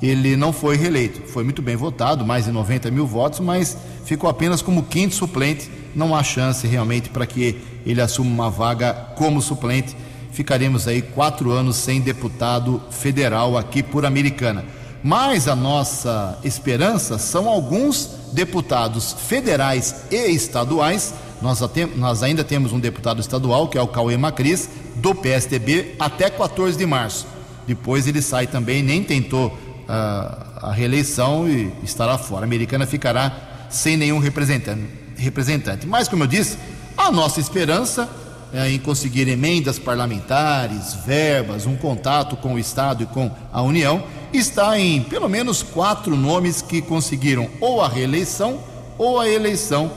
ele 0.00 0.36
não 0.36 0.52
foi 0.52 0.76
reeleito. 0.76 1.22
Foi 1.28 1.42
muito 1.42 1.62
bem 1.62 1.76
votado, 1.76 2.24
mais 2.24 2.44
de 2.44 2.52
90 2.52 2.90
mil 2.90 3.06
votos, 3.06 3.40
mas 3.40 3.76
ficou 4.04 4.28
apenas 4.28 4.62
como 4.62 4.84
quinto 4.84 5.14
suplente 5.14 5.70
não 5.94 6.14
há 6.14 6.22
chance 6.22 6.66
realmente 6.66 7.08
para 7.08 7.26
que 7.26 7.60
ele 7.84 8.00
assuma 8.00 8.30
uma 8.30 8.50
vaga 8.50 8.92
como 9.16 9.42
suplente. 9.42 9.96
Ficaremos 10.30 10.86
aí 10.86 11.02
quatro 11.02 11.50
anos 11.50 11.76
sem 11.76 12.00
deputado 12.00 12.80
federal 12.90 13.58
aqui 13.58 13.82
por 13.82 14.06
Americana. 14.06 14.64
Mas 15.02 15.46
a 15.46 15.54
nossa 15.54 16.38
esperança 16.42 17.18
são 17.18 17.48
alguns 17.48 18.10
deputados 18.32 19.12
federais 19.12 19.94
e 20.10 20.30
estaduais. 20.30 21.14
Nós, 21.40 21.60
nós 21.96 22.22
ainda 22.22 22.42
temos 22.42 22.72
um 22.72 22.80
deputado 22.80 23.20
estadual, 23.20 23.68
que 23.68 23.78
é 23.78 23.82
o 23.82 23.86
Cauê 23.88 24.16
Macris, 24.16 24.68
do 24.96 25.14
PSDB, 25.14 25.94
até 25.98 26.28
14 26.28 26.76
de 26.76 26.84
março. 26.84 27.26
Depois 27.66 28.06
ele 28.06 28.20
sai 28.20 28.46
também, 28.46 28.82
nem 28.82 29.04
tentou 29.04 29.48
uh, 29.48 30.66
a 30.66 30.72
reeleição 30.74 31.48
e 31.48 31.72
estará 31.84 32.18
fora. 32.18 32.42
A 32.42 32.46
Americana 32.46 32.86
ficará 32.86 33.66
sem 33.70 33.96
nenhum 33.96 34.18
representante 34.18 35.08
representante. 35.18 35.86
Mas, 35.86 36.08
como 36.08 36.22
eu 36.22 36.26
disse, 36.26 36.56
a 36.96 37.10
nossa 37.10 37.40
esperança 37.40 38.08
é 38.52 38.70
em 38.70 38.78
conseguir 38.78 39.28
emendas 39.28 39.78
parlamentares, 39.78 40.94
verbas, 41.04 41.66
um 41.66 41.76
contato 41.76 42.36
com 42.36 42.54
o 42.54 42.58
Estado 42.58 43.02
e 43.02 43.06
com 43.06 43.30
a 43.52 43.60
União, 43.60 44.02
está 44.32 44.78
em 44.78 45.02
pelo 45.02 45.28
menos 45.28 45.62
quatro 45.62 46.16
nomes 46.16 46.62
que 46.62 46.82
conseguiram 46.82 47.48
ou 47.60 47.82
a 47.82 47.88
reeleição 47.88 48.60
ou 48.96 49.18
a 49.20 49.28
eleição. 49.28 49.90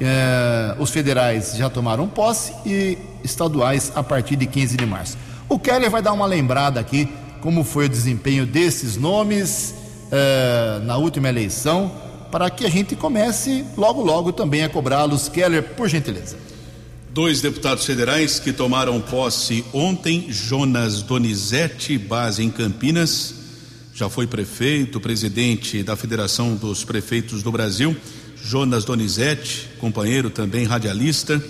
É, 0.00 0.74
os 0.78 0.90
federais 0.90 1.56
já 1.56 1.70
tomaram 1.70 2.08
posse 2.08 2.52
e 2.66 2.98
estaduais 3.22 3.92
a 3.94 4.02
partir 4.02 4.36
de 4.36 4.46
15 4.46 4.76
de 4.76 4.86
março. 4.86 5.16
O 5.48 5.58
Keller 5.58 5.90
vai 5.90 6.02
dar 6.02 6.12
uma 6.12 6.26
lembrada 6.26 6.80
aqui 6.80 7.08
como 7.40 7.62
foi 7.62 7.86
o 7.86 7.88
desempenho 7.88 8.46
desses 8.46 8.96
nomes 8.96 9.74
é, 10.10 10.80
na 10.84 10.96
última 10.96 11.28
eleição 11.28 11.92
para 12.30 12.50
que 12.50 12.66
a 12.66 12.68
gente 12.68 12.96
comece 12.96 13.64
logo, 13.76 14.02
logo 14.02 14.32
também 14.32 14.64
a 14.64 14.68
cobrá-los. 14.68 15.28
Keller, 15.28 15.62
por 15.62 15.88
gentileza. 15.88 16.36
Dois 17.10 17.40
deputados 17.40 17.86
federais 17.86 18.40
que 18.40 18.52
tomaram 18.52 19.00
posse 19.00 19.64
ontem, 19.72 20.26
Jonas 20.30 21.00
Donizete, 21.00 21.96
base 21.96 22.42
em 22.42 22.50
Campinas, 22.50 23.43
já 23.94 24.10
foi 24.10 24.26
prefeito, 24.26 25.00
presidente 25.00 25.84
da 25.84 25.94
Federação 25.94 26.56
dos 26.56 26.82
Prefeitos 26.82 27.44
do 27.44 27.52
Brasil. 27.52 27.96
Jonas 28.42 28.84
Donizete, 28.84 29.68
companheiro 29.78 30.28
também 30.28 30.64
radialista, 30.64 31.40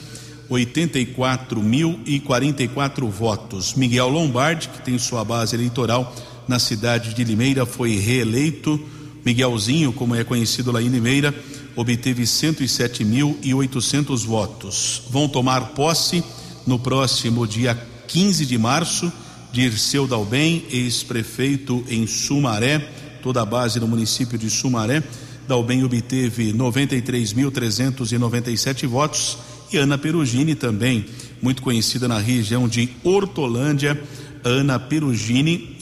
84.044 0.51 3.09
votos. 3.09 3.73
Miguel 3.75 4.11
Lombardi, 4.11 4.69
que 4.69 4.83
tem 4.83 4.99
sua 4.99 5.25
base 5.25 5.57
eleitoral 5.57 6.15
na 6.47 6.59
cidade 6.59 7.15
de 7.15 7.25
Limeira, 7.25 7.65
foi 7.65 7.97
reeleito 7.97 8.79
Miguelzinho, 9.25 9.91
como 9.91 10.15
é 10.15 10.23
conhecido 10.23 10.71
lá 10.71 10.83
em 10.83 10.89
Limeira, 10.89 11.35
obteve 11.75 12.25
107.800 12.25 14.27
votos. 14.27 15.01
Vão 15.09 15.27
tomar 15.27 15.69
posse 15.69 16.23
no 16.67 16.79
próximo 16.79 17.47
dia 17.47 17.75
15 18.07 18.45
de 18.45 18.59
março, 18.59 19.11
Dirceu 19.55 20.07
Dalbem, 20.09 20.65
ex-prefeito 20.69 21.85
em 21.89 22.09
Sumaré, 22.09 22.81
toda 23.23 23.41
a 23.41 23.47
base 23.47 23.79
do 23.79 23.87
município 23.87 24.37
de 24.37 24.51
Sumaré. 24.51 25.01
Dalbem 25.47 25.85
obteve 25.85 26.53
93.397 26.53 28.89
votos 28.89 29.39
e 29.73 29.77
Ana 29.77 29.97
Perugini 29.97 30.57
também, 30.57 31.05
muito 31.41 31.63
conhecida 31.63 32.09
na 32.09 32.19
região 32.19 32.67
de 32.67 32.89
Hortolândia, 33.05 33.97
Ana 34.43 34.77
Perugini 34.77 35.77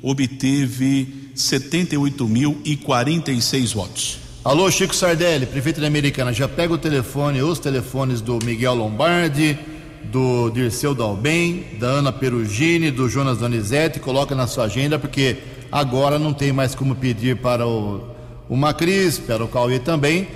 obteve 0.00 1.32
78.046 1.34 3.74
votos. 3.74 4.18
Alô, 4.44 4.70
Chico 4.70 4.94
Sardelli, 4.94 5.44
prefeito 5.44 5.80
da 5.80 5.88
Americana, 5.88 6.32
já 6.32 6.46
pega 6.46 6.72
o 6.72 6.78
telefone, 6.78 7.42
os 7.42 7.58
telefones 7.58 8.20
do 8.20 8.38
Miguel 8.44 8.76
Lombardi, 8.76 9.58
do 10.04 10.50
Dirceu 10.50 10.94
Dalbem, 10.94 11.66
da 11.78 11.86
Ana 11.86 12.12
Perugini, 12.12 12.90
do 12.90 13.08
Jonas 13.08 13.38
Donizete, 13.38 14.00
coloca 14.00 14.34
na 14.34 14.46
sua 14.46 14.64
agenda, 14.64 14.98
porque 14.98 15.36
agora 15.70 16.18
não 16.18 16.32
tem 16.32 16.52
mais 16.52 16.74
como 16.74 16.94
pedir 16.94 17.36
para 17.36 17.66
o, 17.66 18.04
o 18.48 18.56
Macris, 18.56 19.18
para 19.18 19.44
o 19.44 19.48
Cauê 19.48 19.78
também. 19.78 20.28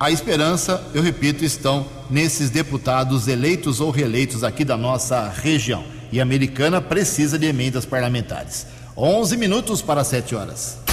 A 0.00 0.10
esperança, 0.10 0.82
eu 0.94 1.02
repito, 1.02 1.44
estão 1.44 1.86
nesses 2.08 2.50
deputados 2.50 3.28
eleitos 3.28 3.80
ou 3.80 3.90
reeleitos 3.90 4.44
aqui 4.44 4.64
da 4.64 4.76
nossa 4.76 5.28
região. 5.28 5.84
E 6.10 6.20
a 6.20 6.22
Americana 6.22 6.80
precisa 6.80 7.38
de 7.38 7.46
emendas 7.46 7.84
parlamentares. 7.84 8.66
11 8.96 9.36
minutos 9.36 9.82
para 9.82 10.02
7 10.02 10.34
horas. 10.34 10.87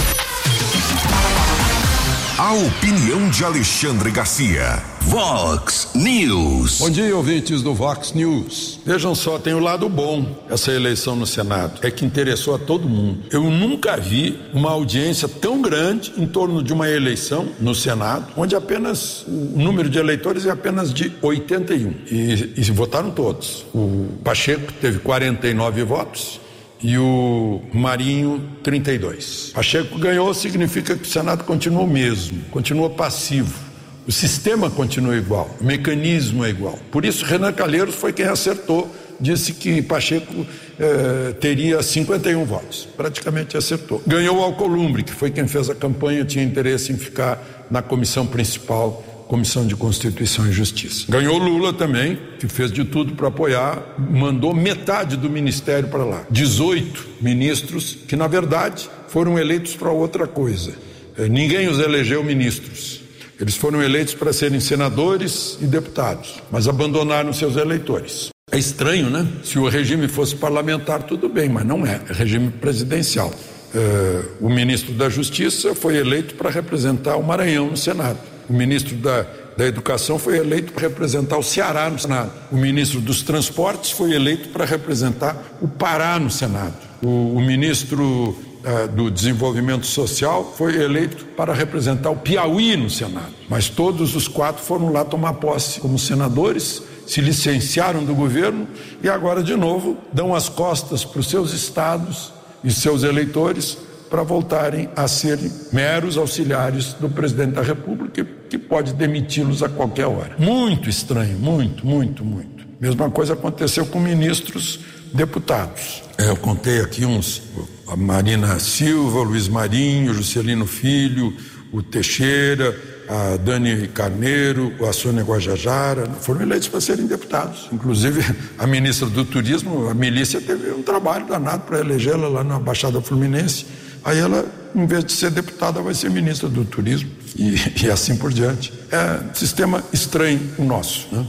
A 2.38 2.52
opinião 2.52 3.30
de 3.30 3.42
Alexandre 3.42 4.10
Garcia. 4.10 4.82
Vox 5.00 5.88
News. 5.94 6.80
Bom 6.80 6.90
dia, 6.90 7.16
ouvintes 7.16 7.62
do 7.62 7.72
Vox 7.72 8.12
News. 8.12 8.78
Vejam 8.84 9.14
só, 9.14 9.38
tem 9.38 9.54
o 9.54 9.56
um 9.56 9.60
lado 9.60 9.88
bom 9.88 10.44
essa 10.50 10.70
eleição 10.70 11.16
no 11.16 11.26
Senado. 11.26 11.80
É 11.80 11.90
que 11.90 12.04
interessou 12.04 12.54
a 12.54 12.58
todo 12.58 12.86
mundo. 12.86 13.20
Eu 13.30 13.44
nunca 13.44 13.96
vi 13.96 14.38
uma 14.52 14.70
audiência 14.70 15.26
tão 15.26 15.62
grande 15.62 16.12
em 16.18 16.26
torno 16.26 16.62
de 16.62 16.74
uma 16.74 16.90
eleição 16.90 17.48
no 17.58 17.74
Senado, 17.74 18.26
onde 18.36 18.54
apenas 18.54 19.24
o 19.26 19.58
número 19.58 19.88
de 19.88 19.98
eleitores 19.98 20.44
é 20.44 20.50
apenas 20.50 20.92
de 20.92 21.10
81. 21.22 21.94
E, 22.10 22.52
e 22.54 22.70
votaram 22.70 23.12
todos. 23.12 23.64
O 23.74 24.08
Pacheco 24.22 24.74
teve 24.74 24.98
49 24.98 25.84
votos 25.84 26.40
e 26.82 26.98
o 26.98 27.60
Marinho 27.72 28.42
32. 28.62 29.52
Pacheco 29.54 29.98
ganhou 29.98 30.32
significa 30.34 30.96
que 30.96 31.02
o 31.02 31.10
Senado 31.10 31.44
continua 31.44 31.82
o 31.82 31.86
mesmo, 31.86 32.40
continua 32.50 32.90
passivo. 32.90 33.66
O 34.06 34.12
sistema 34.12 34.70
continua 34.70 35.16
igual, 35.16 35.50
o 35.60 35.64
mecanismo 35.64 36.44
é 36.44 36.50
igual. 36.50 36.78
Por 36.92 37.04
isso, 37.04 37.24
Renan 37.24 37.52
Calheiros 37.52 37.96
foi 37.96 38.12
quem 38.12 38.26
acertou, 38.26 38.94
disse 39.20 39.52
que 39.52 39.82
Pacheco 39.82 40.46
eh, 40.78 41.34
teria 41.40 41.82
51 41.82 42.44
votos, 42.44 42.86
praticamente 42.96 43.56
acertou. 43.56 44.00
Ganhou 44.06 44.38
o 44.38 44.42
Alcolumbre, 44.42 45.02
que 45.02 45.12
foi 45.12 45.32
quem 45.32 45.48
fez 45.48 45.68
a 45.68 45.74
campanha, 45.74 46.24
tinha 46.24 46.44
interesse 46.44 46.92
em 46.92 46.96
ficar 46.96 47.66
na 47.68 47.82
comissão 47.82 48.24
principal 48.26 49.02
Comissão 49.26 49.66
de 49.66 49.74
Constituição 49.74 50.46
e 50.46 50.52
Justiça. 50.52 51.06
Ganhou 51.08 51.36
Lula 51.38 51.72
também, 51.72 52.18
que 52.38 52.46
fez 52.46 52.70
de 52.70 52.84
tudo 52.84 53.14
para 53.14 53.28
apoiar, 53.28 53.96
mandou 53.98 54.54
metade 54.54 55.16
do 55.16 55.28
ministério 55.28 55.88
para 55.88 56.04
lá. 56.04 56.26
18 56.30 57.06
ministros 57.20 57.98
que, 58.06 58.14
na 58.14 58.26
verdade, 58.26 58.88
foram 59.08 59.38
eleitos 59.38 59.74
para 59.74 59.90
outra 59.90 60.26
coisa. 60.26 60.74
É, 61.18 61.28
ninguém 61.28 61.68
os 61.68 61.80
elegeu 61.80 62.22
ministros. 62.22 63.00
Eles 63.40 63.56
foram 63.56 63.82
eleitos 63.82 64.14
para 64.14 64.32
serem 64.32 64.60
senadores 64.60 65.58
e 65.60 65.66
deputados, 65.66 66.42
mas 66.50 66.68
abandonaram 66.68 67.32
seus 67.32 67.56
eleitores. 67.56 68.30
É 68.50 68.58
estranho, 68.58 69.10
né? 69.10 69.26
Se 69.42 69.58
o 69.58 69.68
regime 69.68 70.08
fosse 70.08 70.36
parlamentar, 70.36 71.02
tudo 71.02 71.28
bem, 71.28 71.48
mas 71.48 71.66
não 71.66 71.84
é. 71.84 72.00
É 72.08 72.12
regime 72.12 72.50
presidencial. 72.50 73.34
É, 73.74 74.22
o 74.40 74.48
ministro 74.48 74.94
da 74.94 75.08
Justiça 75.08 75.74
foi 75.74 75.96
eleito 75.96 76.36
para 76.36 76.48
representar 76.48 77.16
o 77.16 77.22
Maranhão 77.22 77.66
no 77.66 77.76
Senado. 77.76 78.18
O 78.48 78.52
ministro 78.52 78.96
da, 78.96 79.26
da 79.56 79.66
Educação 79.66 80.18
foi 80.18 80.38
eleito 80.38 80.72
para 80.72 80.82
representar 80.88 81.38
o 81.38 81.42
Ceará 81.42 81.90
no 81.90 81.98
Senado. 81.98 82.30
O 82.52 82.56
ministro 82.56 83.00
dos 83.00 83.22
Transportes 83.22 83.90
foi 83.90 84.12
eleito 84.12 84.50
para 84.50 84.64
representar 84.64 85.36
o 85.60 85.66
Pará 85.66 86.18
no 86.18 86.30
Senado. 86.30 86.74
O, 87.02 87.36
o 87.36 87.40
ministro 87.40 88.04
uh, 88.04 88.88
do 88.94 89.10
Desenvolvimento 89.10 89.86
Social 89.86 90.54
foi 90.56 90.80
eleito 90.80 91.24
para 91.36 91.52
representar 91.52 92.10
o 92.10 92.16
Piauí 92.16 92.76
no 92.76 92.88
Senado. 92.88 93.32
Mas 93.48 93.68
todos 93.68 94.14
os 94.14 94.28
quatro 94.28 94.62
foram 94.62 94.92
lá 94.92 95.04
tomar 95.04 95.34
posse 95.34 95.80
como 95.80 95.98
senadores, 95.98 96.82
se 97.06 97.20
licenciaram 97.20 98.04
do 98.04 98.14
governo 98.14 98.66
e 99.02 99.08
agora, 99.08 99.42
de 99.42 99.56
novo, 99.56 99.96
dão 100.12 100.34
as 100.34 100.48
costas 100.48 101.04
para 101.04 101.20
os 101.20 101.28
seus 101.28 101.52
estados 101.52 102.32
e 102.62 102.70
seus 102.70 103.02
eleitores 103.02 103.78
para 104.08 104.22
voltarem 104.22 104.88
a 104.96 105.08
serem 105.08 105.50
meros 105.72 106.16
auxiliares 106.16 106.94
do 106.94 107.08
presidente 107.08 107.52
da 107.52 107.62
República, 107.62 108.26
que 108.48 108.58
pode 108.58 108.92
demiti-los 108.92 109.62
a 109.62 109.68
qualquer 109.68 110.06
hora. 110.06 110.36
Muito 110.38 110.88
estranho, 110.88 111.38
muito, 111.38 111.86
muito, 111.86 112.24
muito. 112.24 112.66
Mesma 112.80 113.10
coisa 113.10 113.32
aconteceu 113.32 113.86
com 113.86 113.98
ministros 113.98 114.80
deputados. 115.12 116.02
É, 116.18 116.28
eu 116.28 116.36
contei 116.36 116.80
aqui 116.80 117.04
uns: 117.04 117.42
a 117.88 117.96
Marina 117.96 118.58
Silva, 118.58 119.18
o 119.18 119.22
Luiz 119.24 119.48
Marinho, 119.48 120.12
o 120.12 120.14
Juscelino 120.14 120.66
Filho, 120.66 121.34
o 121.72 121.82
Teixeira, 121.82 122.78
a 123.08 123.36
Dani 123.36 123.88
Carneiro, 123.88 124.72
a 124.86 124.92
Sônia 124.92 125.22
Guajajara, 125.22 126.06
foram 126.20 126.42
eleitos 126.42 126.68
para 126.68 126.80
serem 126.80 127.06
deputados. 127.06 127.68
Inclusive, 127.72 128.22
a 128.58 128.66
ministra 128.66 129.08
do 129.08 129.24
Turismo, 129.24 129.88
a 129.88 129.94
milícia, 129.94 130.40
teve 130.40 130.70
um 130.70 130.82
trabalho 130.82 131.26
danado 131.26 131.64
para 131.64 131.80
elegê-la 131.80 132.28
lá 132.28 132.44
na 132.44 132.58
Baixada 132.58 133.00
Fluminense 133.00 133.66
Aí 134.06 134.20
ela, 134.20 134.46
em 134.72 134.86
vez 134.86 135.04
de 135.04 135.10
ser 135.10 135.32
deputada, 135.32 135.82
vai 135.82 135.92
ser 135.92 136.08
ministra 136.10 136.48
do 136.48 136.64
turismo 136.64 137.10
e, 137.36 137.56
e 137.84 137.90
assim 137.90 138.16
por 138.16 138.32
diante. 138.32 138.72
É 138.88 139.20
um 139.32 139.34
sistema 139.34 139.82
estranho 139.92 140.40
o 140.56 140.64
nosso. 140.64 141.08
Né? 141.10 141.26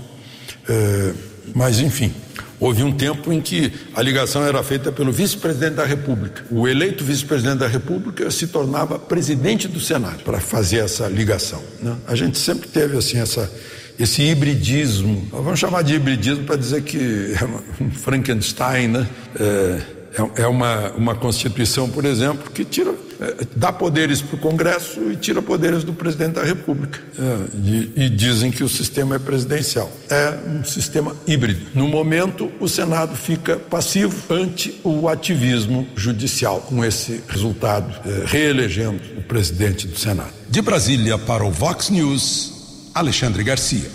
É, 0.69 1.13
mas, 1.55 1.79
enfim, 1.79 2.13
houve 2.59 2.83
um 2.83 2.91
tempo 2.91 3.33
em 3.33 3.41
que 3.41 3.73
a 3.95 4.01
ligação 4.03 4.45
era 4.45 4.61
feita 4.61 4.91
pelo 4.91 5.11
vice-presidente 5.11 5.73
da 5.73 5.85
República. 5.85 6.45
O 6.51 6.67
eleito 6.67 7.03
vice-presidente 7.03 7.57
da 7.57 7.67
República 7.67 8.29
se 8.29 8.45
tornava 8.45 8.99
presidente 8.99 9.67
do 9.67 9.79
Senado 9.79 10.23
para 10.23 10.39
fazer 10.39 10.77
essa 10.77 11.07
ligação. 11.07 11.63
Né? 11.81 11.97
A 12.07 12.13
gente 12.13 12.37
sempre 12.37 12.69
teve 12.69 12.95
assim 12.95 13.17
essa 13.17 13.51
esse 13.99 14.21
hibridismo, 14.21 15.27
vamos 15.31 15.59
chamar 15.59 15.81
de 15.81 15.95
hibridismo 15.95 16.43
para 16.43 16.55
dizer 16.55 16.83
que 16.83 17.33
é 17.33 17.83
um 17.83 17.89
Frankenstein, 17.89 18.89
né? 18.89 19.07
É, 19.39 19.96
é, 20.17 20.43
é 20.43 20.47
uma, 20.47 20.91
uma 20.91 21.15
Constituição, 21.15 21.89
por 21.89 22.05
exemplo, 22.05 22.51
que 22.51 22.65
tira, 22.65 22.93
é, 23.19 23.45
dá 23.55 23.71
poderes 23.71 24.21
para 24.21 24.35
o 24.35 24.39
Congresso 24.39 25.11
e 25.11 25.15
tira 25.15 25.41
poderes 25.41 25.83
do 25.83 25.93
presidente 25.93 26.33
da 26.33 26.43
República. 26.43 26.99
É, 27.17 27.57
e, 27.63 27.91
e, 28.05 28.09
dizem 28.09 28.51
que 28.51 28.63
o 28.63 28.69
sistema 28.69 29.15
é 29.15 29.19
presidencial. 29.19 29.91
É 30.09 30.37
um 30.47 30.63
sistema 30.63 31.15
híbrido. 31.27 31.67
No 31.75 31.87
momento, 31.87 32.51
o 32.59 32.67
Senado 32.67 33.15
fica 33.15 33.57
passivo 33.57 34.15
ante 34.33 34.79
o 34.83 35.07
ativismo 35.07 35.87
judicial, 35.95 36.61
com 36.61 36.83
esse 36.83 37.21
resultado, 37.27 37.93
é, 38.05 38.23
reelegendo 38.25 39.01
o 39.17 39.21
presidente 39.21 39.87
do 39.87 39.97
Senado. 39.97 40.31
De 40.49 40.61
Brasília 40.61 41.17
para 41.17 41.45
o 41.45 41.51
Vox 41.51 41.89
News, 41.89 42.91
Alexandre 42.93 43.43
Garcia. 43.43 43.89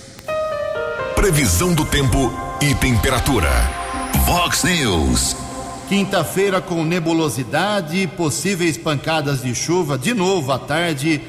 Previsão 1.15 1.75
do 1.75 1.85
tempo 1.85 2.33
e 2.61 2.75
temperatura. 2.75 3.49
Vox 4.27 4.65
News. 4.65 5.37
Quinta-feira 5.93 6.59
com 6.59 6.83
nebulosidade, 6.87 8.07
possíveis 8.17 8.79
pancadas 8.79 9.43
de 9.43 9.55
chuva, 9.55 9.99
de 9.99 10.15
novo 10.15 10.51
à 10.51 10.59
tarde, 10.59 11.21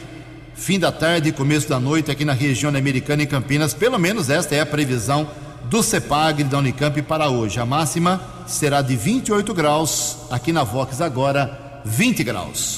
fim 0.55 0.79
da 0.79 0.89
tarde 0.89 1.27
e 1.27 1.31
começo 1.33 1.67
da 1.67 1.81
noite 1.81 2.09
aqui 2.09 2.23
na 2.23 2.31
região 2.31 2.73
americana 2.73 3.23
em 3.23 3.27
Campinas. 3.27 3.73
Pelo 3.73 3.99
menos 3.99 4.29
esta 4.29 4.55
é 4.55 4.61
a 4.61 4.65
previsão 4.65 5.27
do 5.65 5.83
CEPAG 5.83 6.45
da 6.45 6.59
Unicamp 6.59 7.01
para 7.01 7.27
hoje. 7.27 7.59
A 7.59 7.65
máxima 7.65 8.21
será 8.47 8.81
de 8.81 8.95
28 8.95 9.53
graus, 9.53 10.19
aqui 10.31 10.53
na 10.53 10.63
Vox 10.63 11.01
agora 11.01 11.81
20 11.83 12.23
graus. 12.23 12.77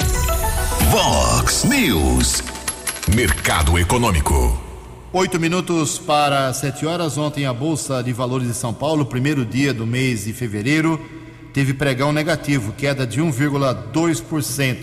Vox 0.89 1.65
News. 1.65 2.41
Mercado 3.13 3.77
Econômico. 3.77 4.59
Oito 5.13 5.39
minutos 5.39 5.99
para 5.99 6.51
sete 6.51 6.83
horas. 6.83 7.15
Ontem 7.15 7.45
a 7.45 7.53
Bolsa 7.53 8.01
de 8.01 8.11
Valores 8.11 8.47
de 8.47 8.55
São 8.55 8.73
Paulo, 8.73 9.05
primeiro 9.05 9.45
dia 9.45 9.71
do 9.71 9.85
mês 9.85 10.25
de 10.25 10.33
fevereiro 10.33 10.99
teve 11.55 11.73
pregão 11.73 12.11
negativo, 12.11 12.73
queda 12.73 13.07
de 13.07 13.21
1,2%. 13.21 14.79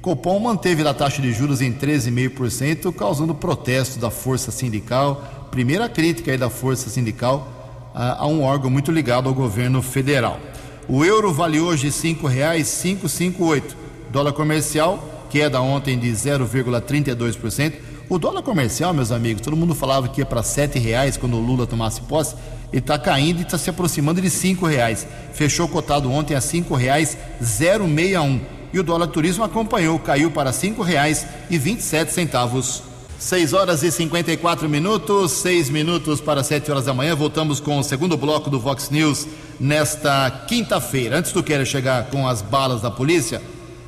Copom 0.00 0.38
manteve 0.38 0.86
a 0.86 0.94
taxa 0.94 1.20
de 1.20 1.32
juros 1.32 1.60
em 1.60 1.72
13,5%, 1.72 2.94
causando 2.94 3.34
protesto 3.34 3.98
da 3.98 4.08
força 4.08 4.52
sindical. 4.52 5.48
Primeira 5.50 5.88
crítica 5.88 6.38
da 6.38 6.48
força 6.48 6.88
sindical 6.88 7.90
a, 7.92 8.22
a 8.22 8.26
um 8.28 8.40
órgão 8.44 8.70
muito 8.70 8.92
ligado 8.92 9.28
ao 9.28 9.34
governo 9.34 9.82
federal. 9.82 10.38
O 10.88 11.04
euro 11.04 11.32
vale 11.32 11.58
hoje 11.58 11.86
R$ 11.86 11.92
5,558. 11.92 13.76
Dólar 14.12 14.32
comercial, 14.32 15.26
queda 15.28 15.60
ontem 15.60 15.98
de 15.98 16.08
0,32%. 16.08 17.72
O 18.08 18.16
dólar 18.16 18.42
comercial, 18.42 18.94
meus 18.94 19.10
amigos, 19.10 19.42
todo 19.42 19.56
mundo 19.56 19.74
falava 19.74 20.08
que 20.08 20.20
ia 20.20 20.26
para 20.26 20.44
sete 20.44 20.78
reais 20.78 21.16
quando 21.16 21.36
o 21.36 21.40
Lula 21.40 21.66
tomasse 21.66 22.00
posse. 22.02 22.36
Ele 22.72 22.80
está 22.80 22.98
caindo 22.98 23.40
e 23.40 23.42
está 23.42 23.58
se 23.58 23.70
aproximando 23.70 24.20
de 24.20 24.30
cinco 24.30 24.66
reais. 24.66 25.06
Fechou 25.32 25.68
cotado 25.68 26.10
ontem 26.10 26.34
a 26.34 26.40
cinco 26.40 26.74
reais 26.74 27.16
061 27.40 28.40
e 28.72 28.78
o 28.78 28.82
dólar 28.82 29.08
turismo 29.08 29.42
acompanhou, 29.42 29.98
caiu 29.98 30.30
para 30.30 30.52
cinco 30.52 30.82
reais 30.82 31.26
e 31.50 31.58
vinte 31.58 31.80
e 31.80 31.82
sete 31.82 32.12
centavos. 32.12 32.82
6 33.18 33.52
horas 33.52 33.82
e 33.82 33.92
54 33.92 34.66
minutos, 34.66 35.32
6 35.32 35.68
minutos 35.68 36.22
para 36.22 36.42
7 36.42 36.70
horas 36.70 36.86
da 36.86 36.94
manhã. 36.94 37.14
Voltamos 37.14 37.60
com 37.60 37.78
o 37.78 37.82
segundo 37.82 38.16
bloco 38.16 38.48
do 38.48 38.58
Vox 38.58 38.88
News 38.88 39.26
nesta 39.60 40.30
quinta-feira. 40.48 41.18
Antes 41.18 41.30
do 41.30 41.42
Quero 41.42 41.66
chegar 41.66 42.06
com 42.06 42.26
as 42.26 42.40
balas 42.40 42.80
da 42.80 42.90
polícia, 42.90 43.42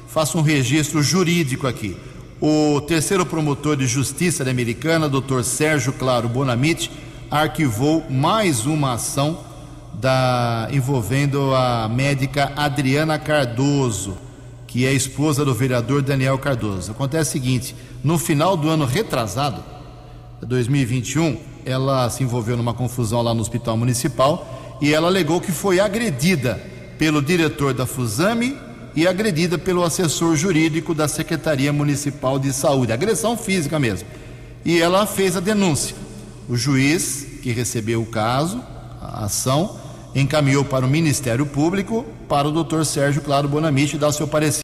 faço 0.07 0.37
um 0.37 0.43
registro 0.43 1.03
jurídico 1.03 1.67
aqui. 1.67 1.97
O 2.43 2.83
terceiro 2.83 3.25
promotor 3.25 3.75
de 3.75 3.87
justiça 3.87 4.45
da 4.45 4.51
Americana, 4.51 5.09
Dr. 5.09 5.41
Sérgio 5.45 5.95
Claro 5.95 6.29
Bonamite, 6.29 6.91
arquivou 7.33 8.05
mais 8.11 8.67
uma 8.67 8.93
ação 8.93 9.39
da, 9.95 10.69
envolvendo 10.71 11.55
a 11.55 11.89
médica 11.89 12.53
Adriana 12.55 13.19
Cardoso 13.19 14.17
que 14.73 14.87
é 14.87 14.93
esposa 14.93 15.45
do 15.45 15.53
vereador 15.53 16.01
Daniel 16.01 16.39
Cardoso. 16.39 16.93
Acontece 16.93 17.29
o 17.29 17.33
seguinte: 17.33 17.77
no 18.03 18.17
final 18.17 18.57
do 18.57 18.71
ano 18.71 18.87
retrasado, 18.87 19.63
2021, 20.41 21.39
ela 21.67 22.09
se 22.09 22.23
envolveu 22.23 22.57
numa 22.57 22.73
confusão 22.73 23.21
lá 23.21 23.35
no 23.35 23.43
Hospital 23.43 23.77
Municipal 23.77 24.79
e 24.81 24.95
ela 24.95 25.09
alegou 25.09 25.43
que 25.43 25.53
foi 25.53 25.79
agredida 25.79 26.59
pelo 26.99 27.21
diretor 27.21 27.75
da 27.75 27.85
Fusame 27.85 28.57
e 28.97 29.07
agredida 29.07 29.59
pelo 29.59 29.85
assessor 29.85 30.37
jurídico 30.37 30.95
da 30.95 31.07
Secretaria 31.07 31.73
Municipal 31.73 32.39
de 32.39 32.51
Saúde, 32.51 32.93
agressão 32.93 33.37
física 33.37 33.79
mesmo. 33.79 34.09
E 34.65 34.81
ela 34.81 35.05
fez 35.05 35.37
a 35.37 35.41
denúncia. 35.41 35.95
O 36.53 36.57
juiz 36.59 37.27
que 37.41 37.51
recebeu 37.51 38.03
o 38.03 38.05
caso, 38.05 38.63
a 39.01 39.25
ação, 39.25 39.79
encaminhou 40.15 40.63
para 40.63 40.85
o 40.85 40.89
Ministério 40.89 41.47
Público 41.47 42.05
para 42.29 42.47
o 42.47 42.63
Dr. 42.63 42.85
Sérgio 42.85 43.23
Claro 43.23 43.49
Bonamite 43.49 43.97
dar 43.97 44.13
seu 44.13 44.29
parecer. 44.29 44.61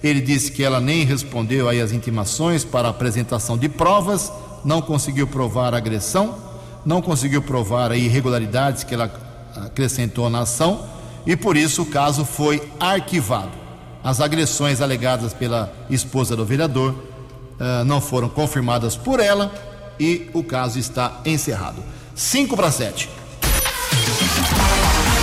Ele 0.00 0.20
disse 0.20 0.52
que 0.52 0.62
ela 0.62 0.80
nem 0.80 1.04
respondeu 1.04 1.68
aí 1.68 1.80
as 1.80 1.90
intimações 1.90 2.64
para 2.64 2.88
apresentação 2.88 3.58
de 3.58 3.68
provas, 3.68 4.30
não 4.64 4.80
conseguiu 4.80 5.26
provar 5.26 5.74
agressão, 5.74 6.38
não 6.86 7.02
conseguiu 7.02 7.42
provar 7.42 7.90
irregularidades 7.96 8.84
que 8.84 8.94
ela 8.94 9.10
acrescentou 9.56 10.30
na 10.30 10.42
ação 10.42 10.86
e 11.26 11.34
por 11.34 11.56
isso 11.56 11.82
o 11.82 11.86
caso 11.86 12.24
foi 12.24 12.62
arquivado. 12.78 13.50
As 14.04 14.20
agressões 14.20 14.80
alegadas 14.80 15.34
pela 15.34 15.74
esposa 15.90 16.36
do 16.36 16.44
vereador 16.44 16.92
uh, 16.92 17.84
não 17.84 18.00
foram 18.00 18.28
confirmadas 18.28 18.94
por 18.94 19.18
ela 19.18 19.52
e 19.98 20.28
o 20.32 20.42
caso 20.42 20.78
está 20.78 21.20
encerrado. 21.24 21.82
5 22.14 22.56
para 22.56 22.70
7. 22.70 23.08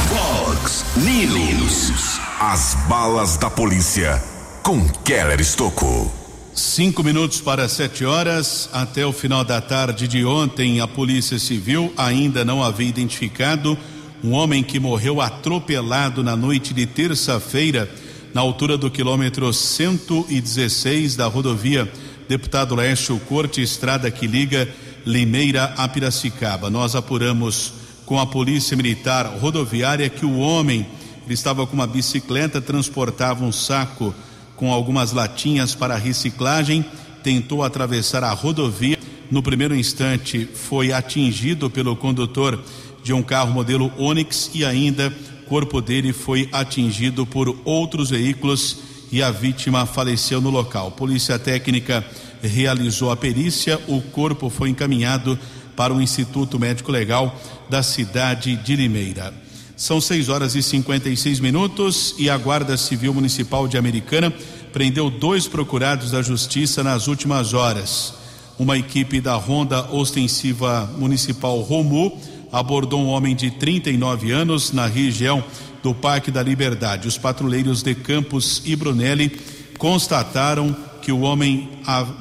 Fox 0.10 0.86
News. 0.98 2.20
As 2.40 2.76
balas 2.88 3.38
da 3.38 3.50
polícia 3.50 4.22
com 4.64 4.88
Keller 5.04 5.40
Estocou. 5.40 6.12
Cinco 6.56 7.04
minutos 7.04 7.42
para 7.42 7.68
sete 7.68 8.06
horas. 8.06 8.70
Até 8.72 9.06
o 9.06 9.12
final 9.12 9.44
da 9.44 9.60
tarde 9.60 10.08
de 10.08 10.24
ontem, 10.26 10.80
a 10.80 10.88
Polícia 10.88 11.38
Civil 11.38 11.94
ainda 11.98 12.46
não 12.46 12.64
havia 12.64 12.88
identificado 12.88 13.78
um 14.24 14.32
homem 14.32 14.64
que 14.64 14.80
morreu 14.80 15.22
atropelado 15.22 16.24
na 16.24 16.36
noite 16.36 16.74
de 16.74 16.86
terça-feira, 16.86 17.88
na 18.34 18.42
altura 18.42 18.78
do 18.78 18.90
quilômetro 18.90 19.54
116 19.54 21.16
da 21.16 21.28
rodovia 21.28 21.92
Deputado 22.28 22.74
Laércio 22.74 23.20
Corte, 23.30 23.62
estrada 23.62 24.10
que 24.10 24.26
liga 24.26 24.68
Limeira 25.06 25.66
a 25.78 25.88
Piracicaba. 25.88 26.72
Nós 26.72 26.96
apuramos 26.96 27.74
com 28.04 28.20
a 28.20 28.26
Polícia 28.26 28.76
Militar 28.76 29.28
Rodoviária 29.40 30.10
que 30.10 30.26
o 30.26 30.40
homem 30.40 30.88
ele 31.24 31.34
estava 31.36 31.68
com 31.68 31.74
uma 31.76 31.86
bicicleta, 31.86 32.60
transportava 32.60 33.44
um 33.44 33.52
saco 33.52 34.14
com 34.56 34.74
algumas 34.74 35.12
latinhas 35.12 35.76
para 35.76 35.98
reciclagem, 35.98 36.84
tentou 37.24 37.64
atravessar 37.64 38.24
a 38.24 38.32
rodovia. 38.32 38.98
No 39.30 39.44
primeiro 39.44 39.76
instante, 39.76 40.50
foi 40.52 40.92
atingido 40.92 41.70
pelo 41.70 41.96
condutor 41.96 42.60
de 43.04 43.14
um 43.14 43.22
carro 43.22 43.54
modelo 43.54 43.92
Onix 43.98 44.50
e 44.54 44.66
ainda 44.66 45.14
o 45.44 45.48
corpo 45.48 45.80
dele 45.80 46.12
foi 46.12 46.50
atingido 46.52 47.24
por 47.24 47.56
outros 47.66 48.10
veículos 48.10 48.95
e 49.16 49.24
a 49.24 49.32
vítima 49.32 49.86
faleceu 49.86 50.42
no 50.42 50.50
local. 50.50 50.92
Polícia 50.92 51.40
Técnica 51.40 52.06
realizou 52.44 53.10
a 53.10 53.16
perícia, 53.16 53.80
o 53.88 54.02
corpo 54.02 54.50
foi 54.50 54.68
encaminhado 54.68 55.40
para 55.74 55.94
o 55.94 56.02
Instituto 56.02 56.60
Médico 56.60 56.92
Legal 56.92 57.34
da 57.70 57.82
cidade 57.82 58.58
de 58.58 58.76
Limeira. 58.76 59.34
São 59.78 60.02
6 60.02 60.28
horas 60.28 60.54
e 60.54 60.62
56 60.62 61.40
minutos 61.40 62.14
e 62.20 62.30
a 62.30 62.38
Guarda 62.38 62.76
Civil 62.76 63.14
Municipal 63.14 63.70
de 63.70 63.78
Americana 63.78 64.34
prendeu 64.74 65.10
dois 65.10 65.48
procurados 65.48 66.12
da 66.12 66.22
Justiça 66.22 66.84
nas 66.84 67.08
últimas 67.08 67.54
horas. 67.54 68.16
Uma 68.60 68.78
equipe 68.78 69.22
da 69.22 69.36
Ronda 69.36 69.94
Ostensiva 69.94 70.94
Municipal 70.98 71.62
Romu 71.62 72.20
abordou 72.52 73.00
um 73.00 73.08
homem 73.08 73.34
de 73.34 73.50
39 73.50 74.34
anos 74.34 74.74
na 74.74 74.88
região 74.88 75.42
do 75.86 75.94
Parque 75.94 76.32
da 76.32 76.42
Liberdade. 76.42 77.08
Os 77.08 77.16
patrulheiros 77.16 77.84
de 77.84 77.94
Campos 77.94 78.60
e 78.66 78.76
Brunelli 78.76 79.40
constataram 79.78 80.76
que 81.00 81.12
o 81.12 81.20
homem 81.20 81.70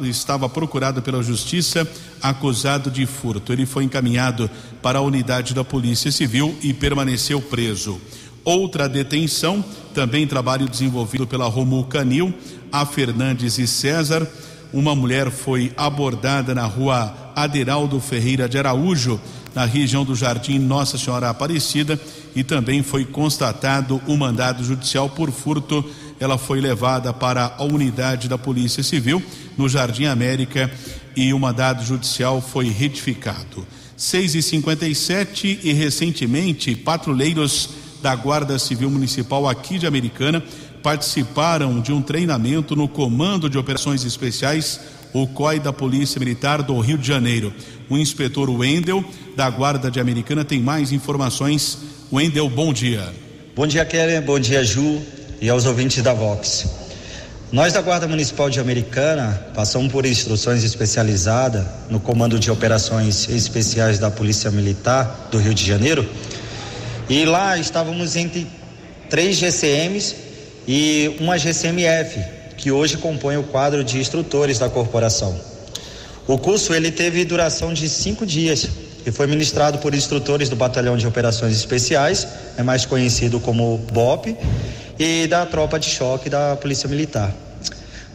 estava 0.03 0.51
procurado 0.51 1.01
pela 1.01 1.23
Justiça 1.23 1.91
acusado 2.21 2.91
de 2.91 3.07
furto. 3.07 3.55
Ele 3.55 3.65
foi 3.65 3.85
encaminhado 3.85 4.51
para 4.83 4.99
a 4.99 5.03
unidade 5.03 5.55
da 5.55 5.65
Polícia 5.65 6.13
Civil 6.13 6.55
e 6.63 6.75
permaneceu 6.75 7.41
preso. 7.41 7.99
Outra 8.45 8.87
detenção, 8.87 9.65
também 9.95 10.27
trabalho 10.27 10.69
desenvolvido 10.69 11.27
pela 11.27 11.49
Romu 11.49 11.85
Canil, 11.85 12.35
a 12.71 12.85
Fernandes 12.85 13.57
e 13.57 13.67
César. 13.67 14.31
Uma 14.75 14.95
mulher 14.95 15.31
foi 15.31 15.73
abordada 15.75 16.55
na 16.55 16.67
rua 16.67 17.33
Aderaldo 17.35 17.99
Ferreira 17.99 18.47
de 18.47 18.59
Araújo, 18.59 19.19
na 19.55 19.65
região 19.65 20.05
do 20.05 20.15
Jardim 20.15 20.59
Nossa 20.59 20.99
Senhora 20.99 21.31
Aparecida, 21.31 21.99
e 22.35 22.43
também 22.43 22.83
foi 22.83 23.05
constatado 23.05 24.01
o 24.07 24.13
um 24.13 24.17
mandado 24.17 24.65
judicial 24.65 25.09
por 25.09 25.31
furto. 25.31 25.85
Ela 26.19 26.39
foi 26.39 26.61
levada 26.61 27.13
para 27.13 27.55
a 27.59 27.65
unidade 27.65 28.29
da 28.29 28.39
Polícia 28.39 28.83
Civil 28.83 29.23
no 29.57 29.69
Jardim 29.69 30.07
América 30.07 30.71
e 31.17 31.33
o 31.33 31.39
mandado 31.39 31.85
judicial 31.85 32.41
foi 32.41 32.69
retificado. 32.69 33.67
6 33.97 34.35
e 34.35 34.43
57 34.43 35.61
e 35.63 35.73
recentemente 35.73 36.75
patrulheiros 36.75 37.71
da 38.03 38.15
Guarda 38.15 38.59
Civil 38.59 38.91
Municipal 38.91 39.49
aqui 39.49 39.79
de 39.79 39.87
Americana 39.87 40.43
participaram 40.83 41.81
de 41.81 41.93
um 41.93 42.03
treinamento 42.03 42.77
no 42.77 42.87
Comando 42.87 43.49
de 43.49 43.57
Operações 43.57 44.05
Especiais, 44.05 44.79
o 45.15 45.27
COI 45.27 45.59
da 45.59 45.73
Polícia 45.73 46.19
Militar 46.19 46.63
do 46.63 46.79
Rio 46.81 46.99
de 46.99 47.09
Janeiro. 47.09 47.55
O 47.89 47.97
inspetor 47.97 48.51
Wendel, 48.51 49.05
da 49.37 49.49
Guarda 49.51 49.91
de 49.91 50.01
Americana, 50.01 50.45
tem 50.45 50.61
mais 50.61 50.93
informações. 50.93 51.79
Wendel, 52.13 52.49
bom 52.49 52.73
dia. 52.73 53.13
Bom 53.55 53.67
dia, 53.67 53.85
Kelly. 53.85 54.21
Bom 54.21 54.39
dia, 54.39 54.65
Ju. 54.65 55.01
E 55.41 55.49
aos 55.49 55.67
ouvintes 55.67 56.03
da 56.03 56.15
Vox. 56.15 56.67
Nós 57.53 57.73
da 57.73 57.81
Guarda 57.81 58.09
Municipal 58.09 58.51
de 58.51 58.59
Americana 58.59 59.47
passamos 59.55 59.93
por 59.93 60.05
instruções 60.05 60.65
especializadas 60.65 61.65
no 61.89 62.01
Comando 62.01 62.37
de 62.39 62.51
Operações 62.51 63.29
Especiais 63.29 63.99
da 63.99 64.11
Polícia 64.11 64.51
Militar 64.51 65.29
do 65.31 65.39
Rio 65.39 65.55
de 65.55 65.65
Janeiro 65.65 66.05
e 67.09 67.25
lá 67.25 67.57
estávamos 67.57 68.17
entre 68.17 68.47
três 69.09 69.37
GCMs 69.37 70.17
e 70.67 71.15
uma 71.21 71.39
GCMF 71.39 72.19
que 72.57 72.73
hoje 72.73 72.97
compõe 72.97 73.37
o 73.37 73.45
quadro 73.45 73.85
de 73.85 73.99
instrutores 73.99 74.59
da 74.59 74.69
corporação. 74.69 75.39
O 76.27 76.39
curso 76.39 76.73
ele 76.73 76.91
teve 76.91 77.23
duração 77.25 77.75
de 77.75 77.87
cinco 77.87 78.25
dias 78.25 78.69
e 79.05 79.11
foi 79.11 79.27
ministrado 79.27 79.79
por 79.79 79.95
instrutores 79.95 80.49
do 80.49 80.57
Batalhão 80.57 80.97
de 80.97 81.07
Operações 81.07 81.55
Especiais, 81.55 82.27
é 82.57 82.63
mais 82.63 82.87
conhecido 82.87 83.39
como 83.39 83.77
BOP, 83.93 84.35
e 84.99 85.27
da 85.27 85.45
tropa 85.45 85.79
de 85.79 85.91
choque 85.91 86.31
da 86.31 86.57
Polícia 86.57 86.89
Militar. 86.89 87.31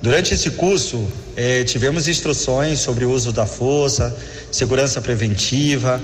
Durante 0.01 0.33
esse 0.33 0.49
curso, 0.51 1.05
eh, 1.35 1.63
tivemos 1.65 2.07
instruções 2.07 2.79
sobre 2.79 3.05
o 3.05 3.11
uso 3.11 3.31
da 3.31 3.45
força, 3.45 4.15
segurança 4.51 4.99
preventiva, 5.01 6.01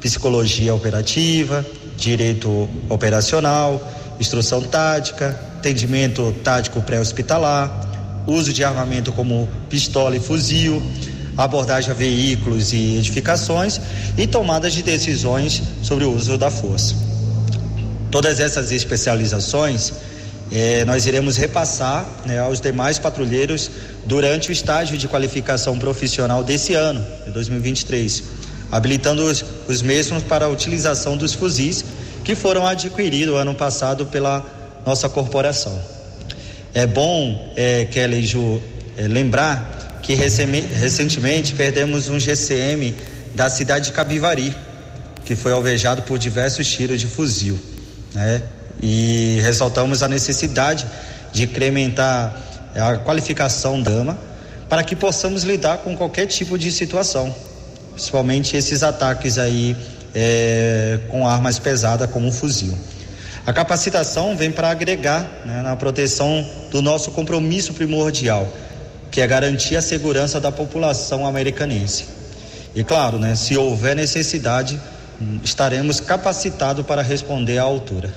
psicologia 0.00 0.74
operativa, 0.74 1.64
direito 1.96 2.68
operacional, 2.90 3.80
instrução 4.20 4.60
tática, 4.60 5.40
atendimento 5.56 6.34
tático 6.44 6.82
pré-hospitalar, 6.82 7.88
uso 8.26 8.52
de 8.52 8.62
armamento 8.62 9.12
como 9.12 9.48
pistola 9.70 10.16
e 10.16 10.20
fuzil, 10.20 10.82
abordagem 11.44 11.90
a 11.90 11.94
veículos 11.94 12.72
e 12.72 12.96
edificações 12.96 13.80
e 14.16 14.26
tomadas 14.26 14.72
de 14.72 14.82
decisões 14.82 15.62
sobre 15.82 16.04
o 16.04 16.12
uso 16.12 16.36
da 16.36 16.50
força. 16.50 16.96
Todas 18.10 18.40
essas 18.40 18.72
especializações 18.72 19.92
é, 20.50 20.84
nós 20.84 21.06
iremos 21.06 21.36
repassar 21.36 22.06
né, 22.26 22.38
aos 22.38 22.60
demais 22.60 22.98
patrulheiros 22.98 23.70
durante 24.06 24.48
o 24.48 24.52
estágio 24.52 24.96
de 24.96 25.06
qualificação 25.06 25.78
profissional 25.78 26.42
desse 26.42 26.74
ano, 26.74 27.04
de 27.24 27.30
2023, 27.30 28.24
habilitando 28.72 29.22
os, 29.24 29.44
os 29.68 29.82
mesmos 29.82 30.22
para 30.22 30.46
a 30.46 30.48
utilização 30.48 31.16
dos 31.16 31.34
fuzis 31.34 31.84
que 32.24 32.34
foram 32.34 32.66
adquiridos 32.66 33.36
ano 33.36 33.54
passado 33.54 34.06
pela 34.06 34.44
nossa 34.84 35.08
corporação. 35.08 35.78
É 36.74 36.86
bom, 36.86 37.52
é, 37.54 37.84
Kelly 37.86 38.26
Ju, 38.26 38.60
é, 38.96 39.06
lembrar 39.06 39.77
que 40.08 40.14
recentemente 40.14 41.52
perdemos 41.52 42.08
um 42.08 42.18
GCM 42.18 42.96
da 43.34 43.50
cidade 43.50 43.88
de 43.88 43.92
Cabivari, 43.92 44.56
que 45.22 45.36
foi 45.36 45.52
alvejado 45.52 46.00
por 46.00 46.18
diversos 46.18 46.66
tiros 46.66 46.98
de 46.98 47.06
fuzil. 47.06 47.58
Né? 48.14 48.40
E 48.80 49.38
ressaltamos 49.42 50.02
a 50.02 50.08
necessidade 50.08 50.86
de 51.30 51.42
incrementar 51.42 52.34
a 52.74 52.96
qualificação 52.96 53.82
da 53.82 53.90
dama 53.90 54.18
para 54.66 54.82
que 54.82 54.96
possamos 54.96 55.42
lidar 55.42 55.76
com 55.78 55.94
qualquer 55.94 56.24
tipo 56.24 56.58
de 56.58 56.72
situação, 56.72 57.34
principalmente 57.92 58.56
esses 58.56 58.82
ataques 58.82 59.36
aí 59.36 59.76
é, 60.14 61.00
com 61.10 61.28
armas 61.28 61.58
pesadas 61.58 62.10
como 62.10 62.28
um 62.28 62.32
fuzil. 62.32 62.72
A 63.44 63.52
capacitação 63.52 64.34
vem 64.34 64.50
para 64.50 64.70
agregar 64.70 65.30
né, 65.44 65.60
na 65.60 65.76
proteção 65.76 66.48
do 66.70 66.80
nosso 66.80 67.10
compromisso 67.10 67.74
primordial, 67.74 68.50
que 69.10 69.20
é 69.20 69.26
garantir 69.26 69.76
a 69.76 69.82
segurança 69.82 70.40
da 70.40 70.52
população 70.52 71.26
americanense. 71.26 72.06
E 72.74 72.84
claro, 72.84 73.18
né, 73.18 73.34
se 73.34 73.56
houver 73.56 73.96
necessidade, 73.96 74.80
estaremos 75.42 76.00
capacitados 76.00 76.84
para 76.84 77.02
responder 77.02 77.58
à 77.58 77.62
altura. 77.62 78.14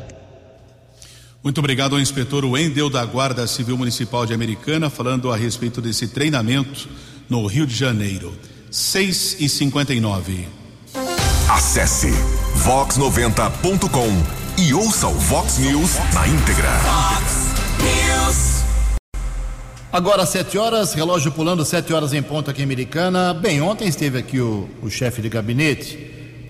Muito 1.44 1.58
obrigado 1.58 1.96
ao 1.96 2.02
inspetor 2.02 2.46
Wendel 2.46 2.90
da 2.90 3.04
Guarda 3.04 3.48
Civil 3.48 3.78
Municipal 3.78 4.26
de 4.26 4.34
Americana, 4.34 4.90
falando 4.90 5.32
a 5.32 5.36
respeito 5.36 5.82
desse 5.82 6.08
treinamento 6.08 6.88
no 7.28 7.46
Rio 7.48 7.66
de 7.66 7.76
Janeiro. 7.76 8.38
6 8.70 9.38
e 9.40 9.50
59 9.50 10.48
Acesse 11.50 12.10
vox90.com 12.64 14.62
e 14.62 14.74
ouça 14.74 15.08
o 15.08 15.14
Vox 15.14 15.58
News 15.58 15.96
na 16.14 16.28
íntegra. 16.28 16.70
Agora, 19.94 20.26
sete 20.26 20.58
horas, 20.58 20.94
relógio 20.94 21.34
pulando, 21.34 21.66
sete 21.66 21.92
horas 21.92 22.14
em 22.14 22.24
ponto 22.24 22.50
aqui 22.50 22.62
em 22.62 22.64
Americana. 22.64 23.34
Bem, 23.34 23.62
ontem 23.62 23.90
esteve 23.90 24.18
aqui 24.18 24.40
o, 24.40 24.70
o 24.82 24.90
chefe 24.90 25.22
de 25.22 25.28
gabinete, 25.28 26.00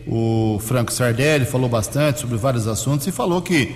o 0.05 0.59
Franco 0.63 0.93
Sardelli, 0.93 1.43
falou 1.43 1.67
bastante 1.67 2.19
sobre 2.19 2.37
vários 2.37 2.67
assuntos 2.67 3.07
e 3.07 3.11
falou 3.11 3.41
que 3.41 3.75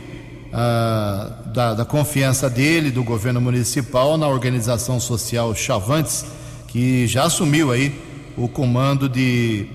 ah, 0.54 1.42
da, 1.48 1.74
da, 1.74 1.84
confiança 1.84 2.48
dele, 2.48 2.92
do 2.92 3.04
governo 3.04 3.42
municipal, 3.42 4.20
na 4.20 4.28
organização 4.28 5.00
social 5.00 5.56
Chavantes, 5.56 6.24
que 6.68 7.08
já 7.08 7.24
assumiu 7.24 7.72
aí 7.72 7.92
o 8.38 8.48
comando 8.48 9.10
de 9.10 9.66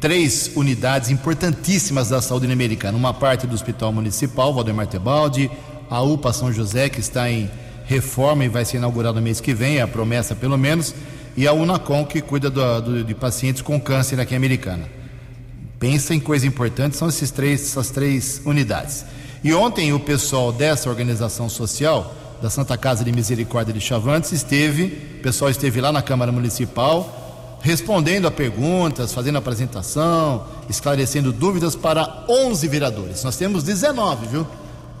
três 0.00 0.50
unidades 0.56 1.10
importantíssimas 1.10 2.08
da 2.08 2.20
saúde 2.20 2.50
americana. 2.50 2.98
Uma 2.98 3.14
parte 3.14 3.46
do 3.46 3.54
Hospital 3.54 3.92
Municipal, 3.92 4.52
Valdemar 4.52 4.88
Tebaldi, 4.88 5.48
a 5.88 6.02
UPA 6.02 6.32
São 6.32 6.52
José, 6.52 6.88
que 6.88 6.98
está 6.98 7.30
em 7.30 7.48
reforma 7.88 8.44
e 8.44 8.48
vai 8.48 8.66
ser 8.66 8.76
inaugurada 8.76 9.18
no 9.18 9.22
mês 9.22 9.40
que 9.40 9.54
vem, 9.54 9.78
é 9.78 9.80
a 9.80 9.88
promessa 9.88 10.34
pelo 10.34 10.58
menos, 10.58 10.94
e 11.34 11.48
a 11.48 11.54
Unacom, 11.54 12.04
que 12.04 12.20
cuida 12.20 12.50
do, 12.50 12.80
do, 12.82 13.04
de 13.04 13.14
pacientes 13.14 13.62
com 13.62 13.80
câncer 13.80 14.20
aqui 14.20 14.34
em 14.34 14.36
Americana. 14.36 14.86
Pensa 15.80 16.14
em 16.14 16.20
coisa 16.20 16.46
importante, 16.46 16.96
são 16.96 17.08
esses 17.08 17.30
três, 17.30 17.62
essas 17.62 17.88
três 17.90 18.42
unidades. 18.44 19.06
E 19.42 19.54
ontem 19.54 19.92
o 19.94 20.00
pessoal 20.00 20.52
dessa 20.52 20.90
organização 20.90 21.48
social, 21.48 22.14
da 22.42 22.50
Santa 22.50 22.76
Casa 22.76 23.04
de 23.04 23.10
Misericórdia 23.10 23.72
de 23.72 23.80
Chavantes, 23.80 24.32
esteve, 24.32 25.16
o 25.18 25.22
pessoal 25.22 25.50
esteve 25.50 25.80
lá 25.80 25.90
na 25.90 26.02
Câmara 26.02 26.30
Municipal, 26.30 27.56
respondendo 27.62 28.26
a 28.26 28.30
perguntas, 28.30 29.14
fazendo 29.14 29.38
apresentação, 29.38 30.44
esclarecendo 30.68 31.32
dúvidas 31.32 31.74
para 31.74 32.24
11 32.28 32.68
vereadores. 32.68 33.24
Nós 33.24 33.36
temos 33.36 33.62
19, 33.62 34.26
viu? 34.26 34.46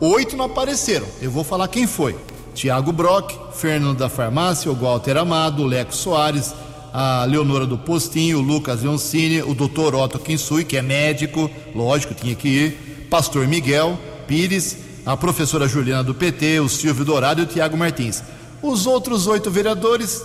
Oito 0.00 0.36
não 0.36 0.46
apareceram. 0.46 1.06
Eu 1.20 1.30
vou 1.30 1.44
falar 1.44 1.68
quem 1.68 1.86
foi. 1.86 2.16
Tiago 2.58 2.90
Brock, 2.90 3.30
Fernando 3.52 3.98
da 3.98 4.08
Farmácia, 4.08 4.68
o 4.68 4.74
Walter 4.74 5.16
Amado, 5.16 5.62
o 5.62 5.64
Leco 5.64 5.94
Soares, 5.94 6.52
a 6.92 7.24
Leonora 7.24 7.64
do 7.64 7.78
Postinho, 7.78 8.38
o 8.38 8.42
Lucas 8.42 8.82
Leoncini, 8.82 9.40
o 9.42 9.54
doutor 9.54 9.94
Otto 9.94 10.18
Kinsui, 10.18 10.64
que 10.64 10.76
é 10.76 10.82
médico, 10.82 11.48
lógico, 11.72 12.14
tinha 12.14 12.34
que 12.34 12.48
ir, 12.48 13.06
pastor 13.08 13.46
Miguel 13.46 13.96
Pires, 14.26 14.76
a 15.06 15.16
professora 15.16 15.68
Juliana 15.68 16.02
do 16.02 16.16
PT, 16.16 16.58
o 16.58 16.68
Silvio 16.68 17.04
Dourado 17.04 17.40
e 17.40 17.44
o 17.44 17.46
Tiago 17.46 17.76
Martins. 17.76 18.24
Os 18.60 18.86
outros 18.88 19.28
oito 19.28 19.52
vereadores 19.52 20.20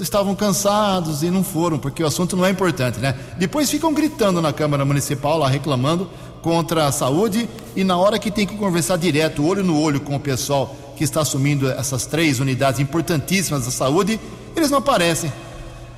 estavam 0.00 0.34
cansados 0.34 1.22
e 1.22 1.30
não 1.30 1.44
foram, 1.44 1.78
porque 1.78 2.02
o 2.02 2.06
assunto 2.06 2.34
não 2.34 2.46
é 2.46 2.50
importante, 2.50 2.98
né? 2.98 3.14
Depois 3.36 3.70
ficam 3.70 3.92
gritando 3.92 4.40
na 4.40 4.54
Câmara 4.54 4.86
Municipal, 4.86 5.36
lá 5.36 5.50
reclamando 5.50 6.08
contra 6.40 6.86
a 6.86 6.92
saúde, 6.92 7.46
e 7.76 7.84
na 7.84 7.98
hora 7.98 8.18
que 8.18 8.30
tem 8.30 8.46
que 8.46 8.56
conversar 8.56 8.96
direto, 8.96 9.46
olho 9.46 9.62
no 9.62 9.78
olho 9.78 10.00
com 10.00 10.16
o 10.16 10.20
pessoal 10.20 10.74
que 10.96 11.04
está 11.04 11.20
assumindo 11.20 11.70
essas 11.70 12.06
três 12.06 12.40
unidades 12.40 12.80
importantíssimas 12.80 13.64
da 13.64 13.70
saúde, 13.70 14.18
eles 14.56 14.70
não 14.70 14.78
aparecem. 14.78 15.32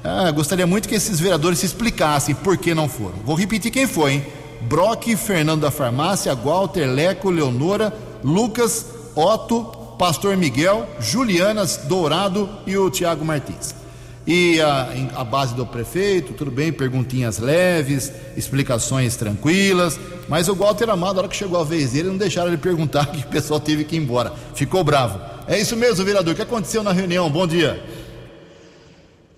Ah, 0.02 0.30
gostaria 0.30 0.66
muito 0.66 0.88
que 0.88 0.94
esses 0.94 1.18
vereadores 1.18 1.58
se 1.58 1.66
explicassem 1.66 2.34
por 2.34 2.56
que 2.56 2.74
não 2.74 2.88
foram. 2.88 3.16
Vou 3.24 3.36
repetir 3.36 3.70
quem 3.70 3.86
foi, 3.86 4.14
hein? 4.14 4.26
Brock, 4.62 5.14
Fernando 5.16 5.62
da 5.62 5.70
Farmácia, 5.70 6.34
Walter, 6.34 6.86
Leco, 6.86 7.30
Leonora, 7.30 7.92
Lucas, 8.22 8.86
Otto, 9.14 9.64
Pastor 9.98 10.36
Miguel, 10.36 10.86
Julianas, 11.00 11.78
Dourado 11.84 12.48
e 12.66 12.76
o 12.76 12.90
Tiago 12.90 13.24
Martins 13.24 13.85
e 14.26 14.60
a, 14.60 14.88
a, 15.14 15.24
base 15.24 15.54
do 15.54 15.64
prefeito, 15.64 16.32
tudo 16.32 16.50
bem, 16.50 16.72
perguntinhas 16.72 17.38
leves, 17.38 18.12
explicações 18.36 19.14
tranquilas, 19.14 20.00
mas 20.28 20.48
o 20.48 20.54
Walter 20.54 20.90
Amado, 20.90 21.14
na 21.14 21.20
hora 21.20 21.28
que 21.28 21.36
chegou 21.36 21.60
a 21.60 21.64
vez 21.64 21.92
dele, 21.92 22.08
não 22.08 22.16
deixaram 22.16 22.48
ele 22.48 22.56
perguntar 22.56 23.06
que 23.12 23.24
o 23.24 23.28
pessoal 23.28 23.60
teve 23.60 23.84
que 23.84 23.94
ir 23.94 24.00
embora. 24.00 24.32
Ficou 24.54 24.82
bravo. 24.82 25.20
É 25.46 25.58
isso 25.58 25.76
mesmo, 25.76 26.04
vereador. 26.04 26.32
O 26.32 26.36
que 26.36 26.42
aconteceu 26.42 26.82
na 26.82 26.90
reunião? 26.90 27.30
Bom 27.30 27.46
dia. 27.46 27.80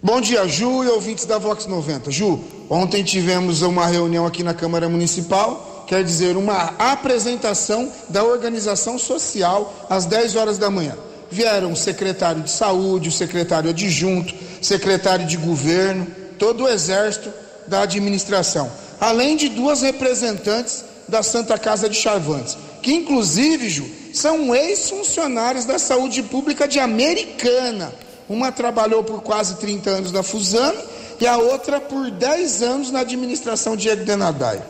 Bom 0.03 0.21
dia, 0.21 0.47
Ju 0.49 0.85
e 0.85 0.89
ouvintes 0.89 1.27
da 1.27 1.39
Vox 1.39 1.67
90. 1.67 2.11
Ju, 2.11 2.41
ontem 2.71 3.03
tivemos 3.03 3.61
uma 3.61 3.85
reunião 3.87 4.25
aqui 4.25 4.43
na 4.43 4.55
Câmara 4.55 4.89
Municipal, 4.89 5.85
quer 5.87 6.03
dizer, 6.03 6.37
uma 6.37 6.73
apresentação 6.79 7.93
da 8.09 8.25
organização 8.25 8.99
social 8.99 9.87
às 9.91 10.07
10 10.07 10.37
horas 10.37 10.57
da 10.57 10.71
manhã. 10.71 10.95
Vieram 11.31 11.73
o 11.73 11.77
secretário 11.77 12.43
de 12.43 12.51
saúde, 12.51 13.09
o 13.09 13.13
secretário 13.13 13.71
adjunto, 13.71 14.35
secretário 14.63 15.27
de 15.27 15.37
governo, 15.37 16.07
todo 16.39 16.65
o 16.65 16.69
exército 16.69 17.31
da 17.67 17.83
administração, 17.83 18.71
além 19.01 19.37
de 19.37 19.49
duas 19.49 19.83
representantes 19.83 20.85
da 21.07 21.23
Santa 21.23 21.59
Casa 21.59 21.89
de 21.89 21.97
Charvantes, 21.97 22.57
que 22.83 22.95
inclusive, 22.95 23.69
Ju, 23.69 23.87
são 24.13 24.55
ex-funcionários 24.55 25.65
da 25.65 25.79
saúde 25.79 26.23
pública 26.23 26.67
de 26.67 26.79
Americana. 26.79 27.93
Uma 28.29 28.53
trabalhou 28.53 29.03
por 29.05 29.23
quase 29.23 29.57
30 29.57 29.91
anos 29.91 30.13
na 30.13 30.23
Fusano 30.23 30.81
e 31.21 31.27
a 31.27 31.37
outra 31.37 31.81
por 31.81 32.11
10 32.11 32.63
anos 32.63 32.91
na 32.91 33.01
administração 33.01 33.77
de 33.77 33.89
Egdenadai. 33.89 34.63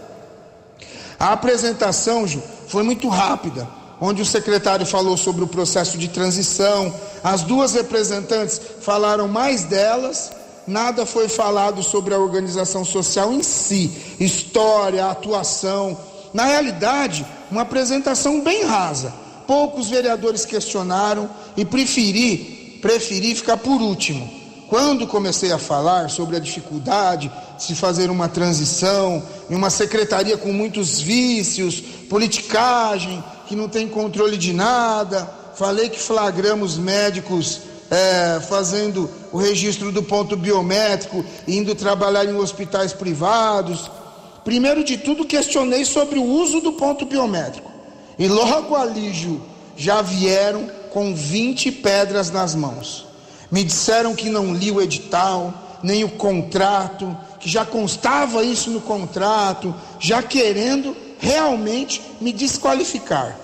A 1.18 1.32
apresentação, 1.32 2.26
Ju, 2.26 2.42
foi 2.68 2.82
muito 2.82 3.08
rápida, 3.08 3.68
onde 4.00 4.22
o 4.22 4.26
secretário 4.26 4.86
falou 4.86 5.16
sobre 5.16 5.42
o 5.42 5.48
processo 5.48 5.98
de 5.98 6.08
transição, 6.08 6.94
as 7.22 7.42
duas 7.42 7.74
representantes 7.74 8.60
falaram 8.80 9.26
mais 9.28 9.64
delas, 9.64 10.30
nada 10.66 11.04
foi 11.04 11.28
falado 11.28 11.82
sobre 11.82 12.14
a 12.14 12.18
organização 12.18 12.84
social 12.84 13.32
em 13.32 13.42
si, 13.42 13.90
história, 14.20 15.06
atuação. 15.06 15.96
Na 16.32 16.44
realidade, 16.44 17.26
uma 17.50 17.62
apresentação 17.62 18.42
bem 18.42 18.64
rasa. 18.64 19.12
Poucos 19.46 19.88
vereadores 19.88 20.44
questionaram 20.44 21.28
e 21.56 21.64
preferi, 21.64 22.78
preferi 22.82 23.34
ficar 23.34 23.56
por 23.56 23.80
último. 23.80 24.38
Quando 24.68 25.06
comecei 25.06 25.50
a 25.50 25.56
falar 25.58 26.10
sobre 26.10 26.36
a 26.36 26.38
dificuldade 26.38 27.32
de 27.56 27.62
se 27.62 27.74
fazer 27.74 28.10
uma 28.10 28.28
transição 28.28 29.22
em 29.48 29.54
uma 29.54 29.70
secretaria 29.70 30.36
com 30.36 30.52
muitos 30.52 31.00
vícios, 31.00 31.80
politicagem, 31.80 33.24
que 33.48 33.56
não 33.56 33.68
tem 33.68 33.88
controle 33.88 34.36
de 34.36 34.52
nada. 34.52 35.28
Falei 35.54 35.88
que 35.88 35.98
flagramos 35.98 36.76
médicos 36.76 37.62
é, 37.90 38.38
fazendo 38.40 39.10
o 39.32 39.38
registro 39.38 39.90
do 39.90 40.02
ponto 40.02 40.36
biométrico, 40.36 41.24
indo 41.46 41.74
trabalhar 41.74 42.26
em 42.26 42.36
hospitais 42.36 42.92
privados. 42.92 43.90
Primeiro 44.44 44.84
de 44.84 44.98
tudo, 44.98 45.24
questionei 45.24 45.84
sobre 45.86 46.18
o 46.18 46.24
uso 46.24 46.60
do 46.60 46.74
ponto 46.74 47.06
biométrico. 47.06 47.70
E 48.18 48.28
logo 48.28 48.76
ali, 48.76 49.12
Ju, 49.14 49.40
já 49.76 50.02
vieram 50.02 50.70
com 50.90 51.14
20 51.14 51.72
pedras 51.72 52.30
nas 52.30 52.54
mãos. 52.54 53.06
Me 53.50 53.64
disseram 53.64 54.14
que 54.14 54.28
não 54.28 54.52
li 54.52 54.70
o 54.70 54.82
edital, 54.82 55.80
nem 55.82 56.04
o 56.04 56.10
contrato, 56.10 57.16
que 57.40 57.48
já 57.48 57.64
constava 57.64 58.42
isso 58.42 58.70
no 58.70 58.80
contrato, 58.80 59.74
já 59.98 60.22
querendo 60.22 60.94
realmente 61.18 62.02
me 62.20 62.32
desqualificar. 62.32 63.38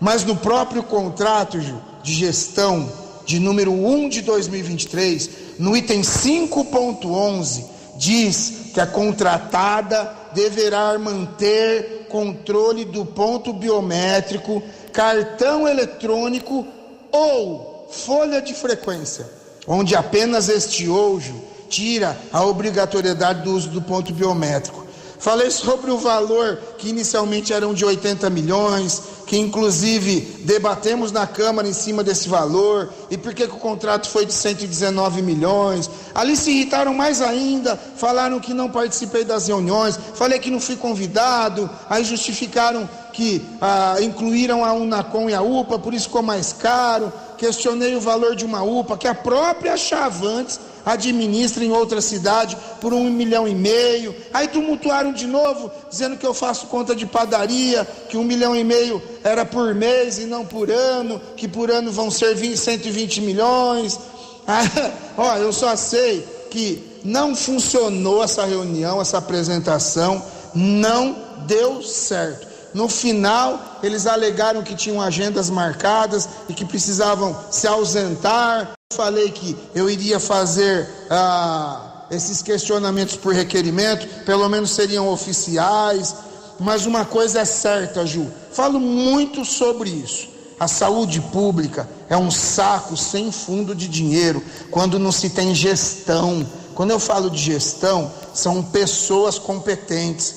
Mas 0.00 0.24
no 0.24 0.36
próprio 0.36 0.82
contrato, 0.82 1.58
de 2.02 2.12
gestão 2.12 2.90
de 3.24 3.38
número 3.38 3.72
1 3.72 4.08
de 4.08 4.22
2023, 4.22 5.30
no 5.58 5.76
item 5.76 6.02
5.11, 6.02 7.64
diz 7.96 8.52
que 8.74 8.80
a 8.80 8.86
contratada 8.86 10.12
deverá 10.34 10.98
manter 10.98 12.06
controle 12.08 12.84
do 12.84 13.06
ponto 13.06 13.52
biométrico, 13.52 14.62
cartão 14.92 15.68
eletrônico 15.68 16.66
ou 17.10 17.88
folha 17.90 18.40
de 18.40 18.54
frequência, 18.54 19.28
onde 19.66 19.94
apenas 19.94 20.48
este 20.48 20.88
hoje 20.88 21.32
tira 21.68 22.18
a 22.32 22.44
obrigatoriedade 22.44 23.42
do 23.42 23.54
uso 23.54 23.68
do 23.70 23.80
ponto 23.80 24.12
biométrico. 24.12 24.81
Falei 25.22 25.52
sobre 25.52 25.88
o 25.92 25.98
valor 25.98 26.58
que 26.76 26.88
inicialmente 26.88 27.52
eram 27.52 27.72
de 27.72 27.84
80 27.84 28.28
milhões, 28.28 29.00
que 29.24 29.38
inclusive 29.38 30.20
debatemos 30.40 31.12
na 31.12 31.28
Câmara 31.28 31.68
em 31.68 31.72
cima 31.72 32.02
desse 32.02 32.28
valor, 32.28 32.92
e 33.08 33.16
por 33.16 33.32
que 33.32 33.44
o 33.44 33.50
contrato 33.50 34.08
foi 34.08 34.26
de 34.26 34.32
119 34.32 35.22
milhões. 35.22 35.88
Ali 36.12 36.36
se 36.36 36.50
irritaram 36.50 36.92
mais 36.92 37.22
ainda, 37.22 37.76
falaram 37.94 38.40
que 38.40 38.52
não 38.52 38.68
participei 38.68 39.24
das 39.24 39.46
reuniões, 39.46 39.96
falei 40.12 40.40
que 40.40 40.50
não 40.50 40.58
fui 40.58 40.74
convidado, 40.74 41.70
aí 41.88 42.02
justificaram 42.02 42.90
que 43.12 43.46
ah, 43.60 43.98
incluíram 44.00 44.64
a 44.64 44.72
Unacom 44.72 45.30
e 45.30 45.34
a 45.34 45.40
UPA, 45.40 45.78
por 45.78 45.94
isso 45.94 46.06
ficou 46.06 46.22
mais 46.24 46.52
caro. 46.52 47.12
Questionei 47.38 47.94
o 47.94 48.00
valor 48.00 48.34
de 48.34 48.44
uma 48.44 48.64
UPA, 48.64 48.98
que 48.98 49.06
a 49.06 49.14
própria 49.14 49.76
Chavantes 49.76 50.58
administra 50.84 51.64
em 51.64 51.72
outra 51.72 52.00
cidade 52.00 52.56
por 52.80 52.92
um 52.92 53.10
milhão 53.10 53.46
e 53.46 53.54
meio. 53.54 54.14
Aí 54.32 54.48
tumultuaram 54.48 55.12
de 55.12 55.26
novo, 55.26 55.70
dizendo 55.90 56.16
que 56.16 56.26
eu 56.26 56.34
faço 56.34 56.66
conta 56.66 56.94
de 56.94 57.06
padaria, 57.06 57.86
que 58.08 58.16
um 58.16 58.24
milhão 58.24 58.54
e 58.54 58.64
meio 58.64 59.02
era 59.22 59.44
por 59.44 59.74
mês 59.74 60.18
e 60.18 60.24
não 60.24 60.44
por 60.44 60.70
ano, 60.70 61.20
que 61.36 61.46
por 61.46 61.70
ano 61.70 61.92
vão 61.92 62.10
ser 62.10 62.34
20, 62.34 62.56
120 62.56 63.20
milhões. 63.20 63.98
ó, 65.16 65.36
eu 65.36 65.52
só 65.52 65.76
sei 65.76 66.26
que 66.50 67.00
não 67.04 67.34
funcionou 67.34 68.22
essa 68.22 68.44
reunião, 68.44 69.00
essa 69.00 69.18
apresentação, 69.18 70.22
não 70.54 71.16
deu 71.46 71.82
certo. 71.82 72.52
No 72.74 72.88
final, 72.88 73.78
eles 73.82 74.06
alegaram 74.06 74.62
que 74.62 74.74
tinham 74.74 75.00
agendas 75.00 75.50
marcadas 75.50 76.28
e 76.48 76.54
que 76.54 76.64
precisavam 76.64 77.36
se 77.50 77.66
ausentar. 77.66 78.72
Falei 78.92 79.30
que 79.30 79.56
eu 79.74 79.88
iria 79.88 80.20
fazer 80.20 80.88
ah, 81.10 82.04
esses 82.10 82.42
questionamentos 82.42 83.16
por 83.16 83.34
requerimento, 83.34 84.06
pelo 84.24 84.48
menos 84.48 84.70
seriam 84.70 85.08
oficiais. 85.08 86.14
Mas 86.60 86.84
uma 86.86 87.04
coisa 87.04 87.40
é 87.40 87.44
certa, 87.44 88.04
Ju, 88.06 88.30
falo 88.52 88.78
muito 88.78 89.44
sobre 89.44 89.90
isso. 89.90 90.28
A 90.60 90.68
saúde 90.68 91.20
pública 91.20 91.88
é 92.08 92.16
um 92.16 92.30
saco 92.30 92.96
sem 92.96 93.32
fundo 93.32 93.74
de 93.74 93.88
dinheiro 93.88 94.42
quando 94.70 94.98
não 94.98 95.10
se 95.10 95.30
tem 95.30 95.54
gestão. 95.54 96.46
Quando 96.74 96.90
eu 96.90 97.00
falo 97.00 97.30
de 97.30 97.38
gestão, 97.38 98.12
são 98.32 98.62
pessoas 98.62 99.38
competentes. 99.38 100.36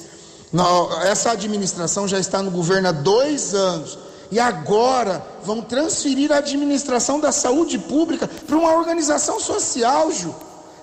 Essa 1.04 1.32
administração 1.32 2.08
já 2.08 2.18
está 2.18 2.42
no 2.42 2.50
governo 2.50 2.88
há 2.88 2.92
dois 2.92 3.54
anos 3.54 4.05
e 4.32 4.40
agora 4.40 5.26
vão 5.44 5.62
transferir 5.62 6.32
a 6.32 6.38
administração 6.38 7.20
da 7.20 7.32
saúde 7.32 7.78
pública 7.78 8.28
para 8.28 8.58
uma 8.58 8.74
organização 8.74 9.40
social, 9.40 10.12
Ju. 10.12 10.34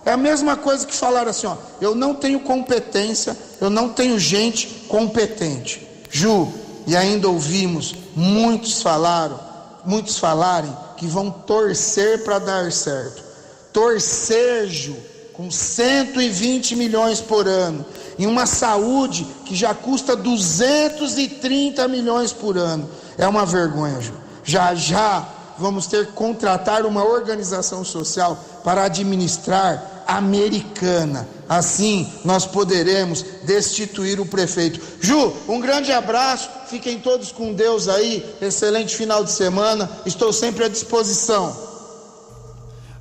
É 0.04 0.12
a 0.12 0.16
mesma 0.16 0.56
coisa 0.56 0.86
que 0.86 0.94
falar 0.94 1.28
assim, 1.28 1.46
ó, 1.46 1.56
eu 1.80 1.94
não 1.94 2.14
tenho 2.14 2.40
competência, 2.40 3.36
eu 3.60 3.70
não 3.70 3.88
tenho 3.88 4.18
gente 4.18 4.66
competente. 4.88 5.86
Ju, 6.10 6.52
e 6.86 6.96
ainda 6.96 7.28
ouvimos 7.28 7.94
muitos 8.14 8.82
falaram, 8.82 9.38
muitos 9.84 10.18
falarem 10.18 10.76
que 10.96 11.06
vão 11.06 11.30
torcer 11.30 12.24
para 12.24 12.38
dar 12.38 12.72
certo. 12.72 13.22
Torcer, 13.72 14.66
Ju, 14.68 14.96
com 15.32 15.50
120 15.50 16.76
milhões 16.76 17.20
por 17.20 17.46
ano, 17.48 17.84
em 18.18 18.26
uma 18.26 18.44
saúde 18.44 19.26
que 19.46 19.54
já 19.54 19.72
custa 19.72 20.14
230 20.14 21.86
milhões 21.88 22.32
por 22.32 22.58
ano. 22.58 22.88
É 23.18 23.26
uma 23.26 23.44
vergonha, 23.46 24.00
Ju. 24.00 24.12
Já 24.44 24.74
já 24.74 25.26
vamos 25.58 25.86
ter 25.86 26.06
que 26.06 26.12
contratar 26.12 26.84
uma 26.84 27.04
organização 27.04 27.84
social 27.84 28.36
para 28.64 28.84
administrar 28.84 30.04
americana. 30.06 31.28
Assim 31.48 32.10
nós 32.24 32.46
poderemos 32.46 33.24
destituir 33.44 34.18
o 34.20 34.26
prefeito. 34.26 34.80
Ju, 35.00 35.32
um 35.48 35.60
grande 35.60 35.92
abraço. 35.92 36.48
Fiquem 36.68 36.98
todos 36.98 37.30
com 37.30 37.52
Deus 37.52 37.88
aí. 37.88 38.24
Excelente 38.40 38.96
final 38.96 39.22
de 39.22 39.30
semana. 39.30 39.88
Estou 40.06 40.32
sempre 40.32 40.64
à 40.64 40.68
disposição. 40.68 41.70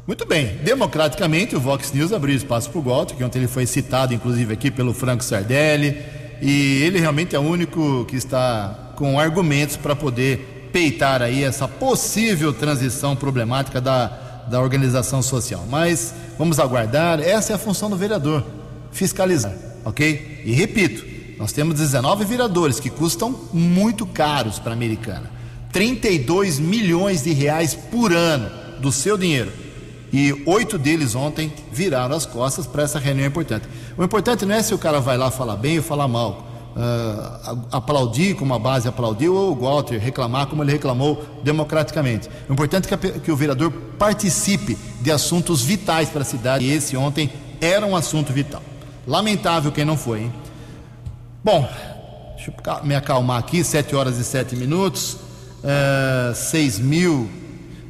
Muito 0.05 0.25
bem. 0.25 0.57
Democraticamente, 0.57 1.55
o 1.55 1.59
Vox 1.59 1.91
News 1.93 2.11
abriu 2.11 2.35
espaço 2.35 2.69
para 2.69 2.79
o 2.79 2.81
Walter, 2.81 3.15
que 3.15 3.23
ontem 3.23 3.39
ele 3.39 3.47
foi 3.47 3.65
citado, 3.65 4.13
inclusive, 4.13 4.53
aqui 4.53 4.69
pelo 4.69 4.93
Franco 4.93 5.23
Sardelli. 5.23 6.03
E 6.41 6.81
ele 6.83 6.99
realmente 6.99 7.35
é 7.35 7.39
o 7.39 7.43
único 7.43 8.03
que 8.05 8.15
está 8.15 8.90
com 9.01 9.19
argumentos 9.19 9.75
para 9.75 9.95
poder 9.95 10.69
peitar 10.71 11.23
aí 11.23 11.43
essa 11.43 11.67
possível 11.67 12.53
transição 12.53 13.15
problemática 13.15 13.81
da, 13.81 14.05
da 14.47 14.61
organização 14.61 15.23
social. 15.23 15.65
Mas 15.67 16.13
vamos 16.37 16.59
aguardar, 16.59 17.19
essa 17.19 17.51
é 17.51 17.55
a 17.55 17.57
função 17.57 17.89
do 17.89 17.97
vereador, 17.97 18.45
fiscalizar, 18.91 19.55
ok? 19.83 20.43
E 20.45 20.51
repito, 20.51 21.03
nós 21.39 21.51
temos 21.51 21.79
19 21.79 22.25
vereadores 22.25 22.79
que 22.79 22.91
custam 22.91 23.31
muito 23.51 24.05
caros 24.05 24.59
para 24.59 24.69
a 24.69 24.75
americana. 24.75 25.31
32 25.73 26.59
milhões 26.59 27.23
de 27.23 27.33
reais 27.33 27.73
por 27.73 28.13
ano 28.13 28.51
do 28.79 28.91
seu 28.91 29.17
dinheiro. 29.17 29.51
E 30.13 30.43
oito 30.45 30.77
deles 30.77 31.15
ontem 31.15 31.51
viraram 31.71 32.15
as 32.15 32.27
costas 32.27 32.67
para 32.67 32.83
essa 32.83 32.99
reunião 32.99 33.25
importante. 33.25 33.67
O 33.97 34.03
importante 34.03 34.45
não 34.45 34.53
é 34.53 34.61
se 34.61 34.75
o 34.75 34.77
cara 34.77 34.99
vai 34.99 35.17
lá 35.17 35.31
falar 35.31 35.55
bem 35.55 35.79
ou 35.79 35.83
falar 35.83 36.07
mal 36.07 36.50
uh, 36.75 37.59
aplaudir 37.71 38.35
como 38.35 38.53
a 38.53 38.59
base 38.59 38.87
aplaudiu 38.87 39.35
ou 39.35 39.51
o 39.51 39.55
Walter 39.55 39.99
reclamar 39.99 40.47
como 40.47 40.63
ele 40.63 40.71
reclamou 40.71 41.23
democraticamente. 41.43 42.29
O 42.49 42.53
importante 42.53 42.91
é 42.91 42.97
que, 42.97 43.07
a, 43.07 43.11
que 43.19 43.31
o 43.31 43.35
vereador 43.35 43.71
participe 43.97 44.77
de 45.01 45.11
assuntos 45.11 45.61
vitais 45.61 46.09
para 46.09 46.21
a 46.21 46.25
cidade 46.25 46.65
e 46.65 46.71
esse 46.71 46.95
ontem 46.95 47.31
era 47.59 47.85
um 47.85 47.95
assunto 47.95 48.33
vital. 48.33 48.61
Lamentável 49.07 49.71
quem 49.71 49.85
não 49.85 49.97
foi, 49.97 50.21
hein? 50.21 50.33
Bom, 51.43 51.67
deixa 52.35 52.51
eu 52.51 52.85
me 52.85 52.95
acalmar 52.95 53.39
aqui, 53.39 53.63
7 53.63 53.95
horas 53.95 54.17
e 54.17 54.23
7 54.23 54.55
minutos. 54.55 55.17
Uh, 55.63 56.33
6 56.33 56.79
mil 56.79 57.29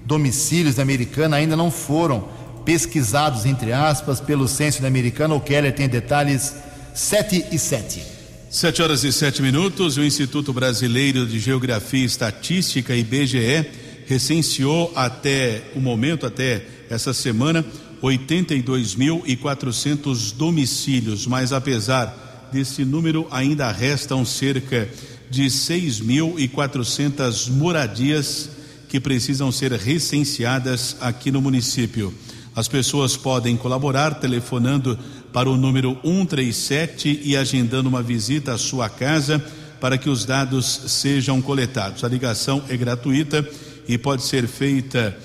domicílios 0.05 0.75
da 0.75 0.81
Americana 0.81 1.37
ainda 1.37 1.55
não 1.55 1.71
foram 1.71 2.25
pesquisados, 2.65 3.45
entre 3.45 3.71
aspas, 3.71 4.19
pelo 4.19 4.47
censo 4.47 4.81
da 4.81 4.87
Americana. 4.87 5.35
O 5.35 5.39
Keller 5.39 5.73
tem 5.73 5.87
detalhes 5.87 6.55
7 6.93 7.47
e 7.51 7.59
7. 7.59 8.20
Sete 8.51 8.81
horas 8.81 9.03
e 9.05 9.13
sete 9.13 9.41
minutos, 9.41 9.95
o 9.95 10.03
Instituto 10.03 10.51
Brasileiro 10.51 11.25
de 11.25 11.39
Geografia 11.39 12.01
e 12.01 12.03
Estatística, 12.03 12.93
IBGE, 12.93 13.65
recenseou 14.05 14.91
até 14.93 15.71
o 15.73 15.79
momento, 15.79 16.25
até 16.25 16.65
essa 16.89 17.13
semana, 17.13 17.65
82.400 18.03 20.35
domicílios, 20.35 21.25
mas 21.25 21.53
apesar 21.53 22.49
desse 22.51 22.83
número, 22.83 23.25
ainda 23.31 23.71
restam 23.71 24.25
cerca 24.25 24.89
de 25.29 25.45
6.400 25.45 27.49
moradias 27.51 28.49
que 28.89 28.99
precisam 28.99 29.49
ser 29.49 29.71
recenseadas 29.71 30.97
aqui 30.99 31.31
no 31.31 31.41
município. 31.41 32.13
As 32.53 32.67
pessoas 32.67 33.15
podem 33.15 33.55
colaborar 33.55 34.15
telefonando 34.15 34.99
para 35.33 35.49
o 35.49 35.57
número 35.57 35.97
137 36.03 37.21
e 37.23 37.37
agendando 37.37 37.89
uma 37.89 38.03
visita 38.03 38.53
à 38.53 38.57
sua 38.57 38.89
casa 38.89 39.43
para 39.79 39.97
que 39.97 40.09
os 40.09 40.25
dados 40.25 40.67
sejam 40.87 41.41
coletados. 41.41 42.03
A 42.03 42.07
ligação 42.07 42.61
é 42.69 42.77
gratuita 42.77 43.47
e 43.87 43.97
pode 43.97 44.23
ser 44.23 44.47
feita 44.47 45.17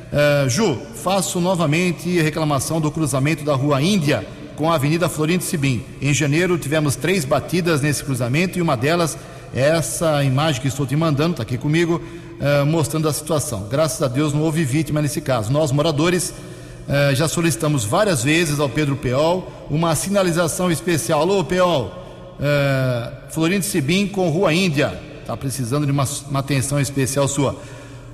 Uh, 0.06 0.48
Ju, 0.48 0.80
faço 0.94 1.40
novamente 1.40 2.20
reclamação 2.20 2.80
do 2.80 2.90
cruzamento 2.90 3.44
da 3.44 3.54
Rua 3.54 3.82
Índia 3.82 4.26
com 4.54 4.70
a 4.70 4.76
Avenida 4.76 5.08
Florindo 5.08 5.44
Sibim. 5.44 5.82
Em 6.00 6.14
janeiro 6.14 6.56
tivemos 6.56 6.96
três 6.96 7.24
batidas 7.24 7.82
nesse 7.82 8.02
cruzamento 8.02 8.58
e 8.58 8.62
uma 8.62 8.76
delas 8.76 9.18
essa 9.54 10.22
imagem 10.24 10.60
que 10.60 10.68
estou 10.68 10.86
te 10.86 10.96
mandando, 10.96 11.32
está 11.32 11.42
aqui 11.42 11.58
comigo, 11.58 12.02
uh, 12.40 12.66
mostrando 12.66 13.08
a 13.08 13.12
situação. 13.12 13.66
Graças 13.70 14.02
a 14.02 14.08
Deus 14.08 14.32
não 14.32 14.42
houve 14.42 14.64
vítima 14.64 15.00
nesse 15.02 15.20
caso. 15.20 15.52
Nós, 15.52 15.72
moradores, 15.72 16.30
uh, 16.30 17.14
já 17.14 17.28
solicitamos 17.28 17.84
várias 17.84 18.22
vezes 18.22 18.60
ao 18.60 18.68
Pedro 18.68 18.96
Peol 18.96 19.50
uma 19.70 19.94
sinalização 19.94 20.70
especial. 20.70 21.20
Alô, 21.20 21.44
Peol, 21.44 21.92
uh, 22.38 23.30
Florindo 23.30 23.64
Sibim 23.64 24.06
com 24.06 24.28
Rua 24.28 24.52
Índia. 24.52 24.98
Está 25.20 25.36
precisando 25.36 25.86
de 25.86 25.92
uma, 25.92 26.04
uma 26.28 26.40
atenção 26.40 26.80
especial 26.80 27.26
sua. 27.26 27.56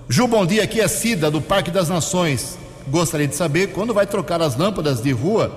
Ju, 0.08 0.26
bom 0.26 0.46
dia. 0.46 0.64
Aqui 0.64 0.80
é 0.80 0.88
Cida, 0.88 1.30
do 1.30 1.40
Parque 1.40 1.70
das 1.70 1.88
Nações. 1.88 2.58
Gostaria 2.88 3.28
de 3.28 3.34
saber 3.36 3.68
quando 3.68 3.94
vai 3.94 4.06
trocar 4.06 4.42
as 4.42 4.56
lâmpadas 4.56 5.00
de 5.00 5.12
rua 5.12 5.54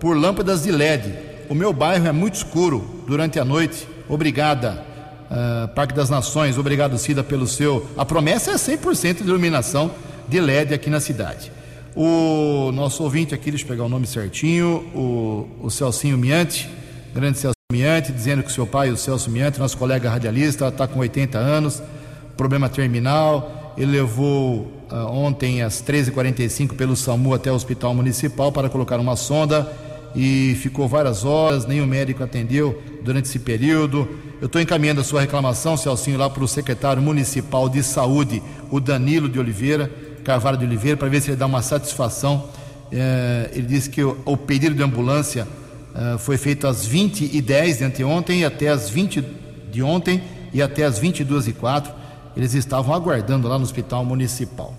por 0.00 0.16
lâmpadas 0.16 0.62
de 0.62 0.72
LED. 0.72 1.14
O 1.48 1.54
meu 1.54 1.72
bairro 1.72 2.06
é 2.06 2.12
muito 2.12 2.34
escuro 2.34 3.02
durante 3.06 3.38
a 3.38 3.44
noite. 3.44 3.86
Obrigada. 4.08 4.93
Uh, 5.30 5.68
Parque 5.68 5.94
das 5.94 6.10
Nações, 6.10 6.58
obrigado 6.58 6.98
Cida 6.98 7.24
pelo 7.24 7.46
seu. 7.46 7.88
A 7.96 8.04
promessa 8.04 8.52
é 8.52 8.54
100% 8.54 9.22
de 9.22 9.28
iluminação 9.28 9.90
de 10.28 10.40
LED 10.40 10.74
aqui 10.74 10.90
na 10.90 11.00
cidade. 11.00 11.50
O 11.96 12.72
nosso 12.72 13.02
ouvinte 13.02 13.34
aqui, 13.34 13.50
deixa 13.50 13.64
eu 13.64 13.68
pegar 13.68 13.84
o 13.84 13.88
nome 13.88 14.06
certinho, 14.06 14.84
o, 14.94 15.48
o 15.62 15.70
Celcinho 15.70 16.18
Miante, 16.18 16.68
grande 17.14 17.38
Celso 17.38 17.54
Miante, 17.72 18.12
dizendo 18.12 18.42
que 18.42 18.52
seu 18.52 18.66
pai, 18.66 18.90
o 18.90 18.96
Celso 18.96 19.30
Miante, 19.30 19.58
nosso 19.58 19.78
colega 19.78 20.10
radialista, 20.10 20.68
está 20.68 20.86
com 20.86 20.98
80 21.00 21.38
anos, 21.38 21.82
problema 22.36 22.68
terminal. 22.68 23.74
Ele 23.76 23.92
levou 23.92 24.72
uh, 24.90 24.96
ontem 25.10 25.62
às 25.62 25.82
13h45 25.82 26.74
pelo 26.74 26.96
SAMU 26.96 27.32
até 27.34 27.50
o 27.50 27.54
Hospital 27.54 27.94
Municipal 27.94 28.52
para 28.52 28.68
colocar 28.68 28.98
uma 29.00 29.16
sonda 29.16 29.72
e 30.14 30.54
ficou 30.60 30.86
várias 30.86 31.24
horas, 31.24 31.64
o 31.64 31.86
médico 31.86 32.22
atendeu 32.22 32.80
durante 33.02 33.26
esse 33.26 33.38
período. 33.38 34.08
Eu 34.40 34.46
estou 34.46 34.60
encaminhando 34.60 35.00
a 35.00 35.04
sua 35.04 35.20
reclamação, 35.20 35.76
Celcinho, 35.76 36.18
lá 36.18 36.30
para 36.30 36.44
o 36.44 36.48
secretário 36.48 37.02
municipal 37.02 37.68
de 37.68 37.82
saúde, 37.82 38.42
o 38.70 38.78
Danilo 38.78 39.28
de 39.28 39.38
Oliveira, 39.38 39.90
Carvalho 40.22 40.56
de 40.56 40.64
Oliveira, 40.64 40.96
para 40.96 41.08
ver 41.08 41.20
se 41.20 41.30
ele 41.30 41.36
dá 41.36 41.46
uma 41.46 41.62
satisfação. 41.62 42.48
É, 42.92 43.50
ele 43.52 43.66
disse 43.66 43.90
que 43.90 44.02
o, 44.04 44.16
o, 44.24 44.36
pedido 44.36 44.74
de 44.74 44.82
ambulância 44.82 45.48
é, 45.94 46.18
foi 46.18 46.36
feito 46.36 46.66
às 46.66 46.86
20h10 46.88 47.78
de 47.78 47.84
anteontem 47.84 48.40
e 48.40 48.44
até 48.44 48.68
às 48.68 48.88
20 48.88 49.24
de 49.70 49.82
ontem 49.82 50.22
e 50.52 50.62
até 50.62 50.84
às 50.84 51.00
22h04. 51.00 51.86
Eles 52.36 52.54
estavam 52.54 52.94
aguardando 52.94 53.48
lá 53.48 53.58
no 53.58 53.64
hospital 53.64 54.04
municipal. 54.04 54.74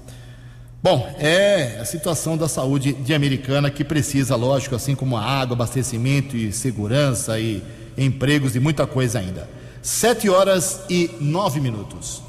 Bom, 0.81 1.15
é 1.17 1.79
a 1.81 1.85
situação 1.85 2.37
da 2.37 2.47
saúde 2.47 2.93
de 2.93 3.13
Americana 3.13 3.71
que 3.71 3.83
precisa, 3.83 4.35
lógico, 4.35 4.75
assim 4.75 4.93
como 4.93 5.17
a 5.17 5.23
água, 5.23 5.55
abastecimento 5.55 6.37
e 6.37 6.51
segurança 6.51 7.39
e 7.39 7.63
empregos 7.97 8.55
e 8.55 8.59
muita 8.59 8.85
coisa 8.85 9.19
ainda. 9.19 9.49
Sete 9.81 10.29
horas 10.29 10.81
e 10.89 11.09
nove 11.19 11.59
minutos. 11.59 12.21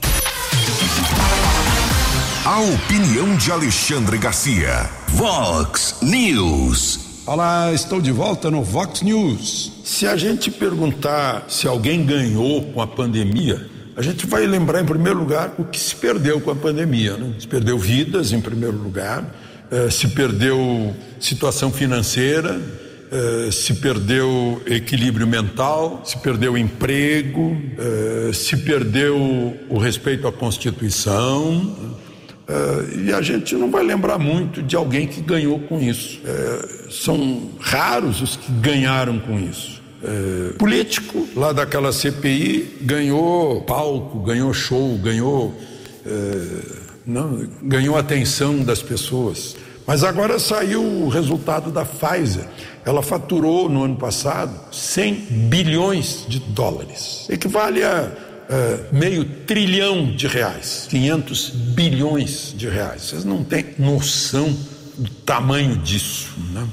A 2.45 2.61
opinião 2.61 3.37
de 3.37 3.51
Alexandre 3.51 4.19
Garcia. 4.19 4.89
Vox 5.09 5.97
News. 6.01 7.01
Olá, 7.27 7.73
estou 7.73 8.01
de 8.01 8.13
volta 8.13 8.51
no 8.53 8.63
Vox 8.63 9.03
News. 9.03 9.73
Se 9.85 10.07
a 10.07 10.17
gente 10.17 10.49
perguntar 10.49 11.47
se 11.49 11.67
alguém 11.67 12.07
ganhou 12.07 12.63
com 12.67 12.81
a 12.81 12.87
pandemia, 12.87 13.69
a 13.97 14.03
gente 14.03 14.27
vai 14.27 14.47
lembrar, 14.47 14.83
em 14.83 14.85
primeiro 14.85 15.19
lugar, 15.19 15.55
o 15.57 15.65
que 15.65 15.81
se 15.81 15.97
perdeu 15.97 16.39
com 16.39 16.51
a 16.51 16.55
pandemia. 16.55 17.17
Né? 17.17 17.33
Se 17.39 17.49
perdeu 17.49 17.79
vidas, 17.79 18.31
em 18.31 18.41
primeiro 18.43 18.77
lugar, 18.77 19.25
eh, 19.71 19.89
se 19.89 20.09
perdeu 20.09 20.95
situação 21.19 21.73
financeira, 21.73 22.61
eh, 23.11 23.51
se 23.51 23.73
perdeu 23.77 24.63
equilíbrio 24.67 25.27
mental, 25.27 26.03
se 26.05 26.19
perdeu 26.19 26.59
emprego, 26.59 27.57
eh, 27.79 28.33
se 28.35 28.59
perdeu 28.59 29.57
o 29.71 29.79
respeito 29.79 30.29
à 30.29 30.33
Constituição. 30.33 31.95
e 33.05 33.13
a 33.13 33.21
gente 33.21 33.57
não 33.57 33.73
vai 33.73 33.83
lembrar 33.83 34.19
muito 34.19 34.63
de 34.63 34.77
alguém 34.77 35.09
que 35.09 35.21
ganhou 35.21 35.59
com 35.59 35.81
isso. 35.81 36.21
são 36.89 37.51
raros 37.59 38.23
os 38.23 38.37
que 38.37 38.53
ganharam 38.53 39.19
com 39.19 39.37
isso 39.37 39.76
é, 40.03 40.53
político 40.55 41.29
lá 41.35 41.53
daquela 41.53 41.93
CPI 41.93 42.79
ganhou 42.83 43.63
palco, 43.63 44.21
ganhou 44.21 44.53
show, 44.53 44.97
ganhou, 44.99 45.55
é, 46.05 46.47
não, 47.07 47.49
ganhou 47.63 47.97
atenção 47.97 48.59
das 48.63 48.83
pessoas. 48.83 49.57
Mas 49.87 50.03
agora 50.03 50.39
saiu 50.39 50.83
o 50.83 51.09
resultado 51.09 51.71
da 51.71 51.85
Pfizer. 51.85 52.45
Ela 52.85 53.03
faturou 53.03 53.69
no 53.69 53.85
ano 53.85 53.97
passado 53.97 54.53
100 54.73 55.15
bilhões 55.49 56.25
de 56.29 56.41
dólares, 56.41 57.27
equivale 57.31 57.85
a 57.85 58.11
é, 58.49 58.81
meio 58.93 59.25
trilhão 59.25 60.15
de 60.15 60.27
reais, 60.27 60.87
500 60.89 61.51
bilhões 61.51 62.55
de 62.57 62.69
reais. 62.69 63.03
Vocês 63.03 63.25
não 63.25 63.43
têm 63.43 63.67
noção 63.79 64.55
do 64.97 65.11
tamanho 65.25 65.77
disso, 65.79 66.31
né? 66.53 66.67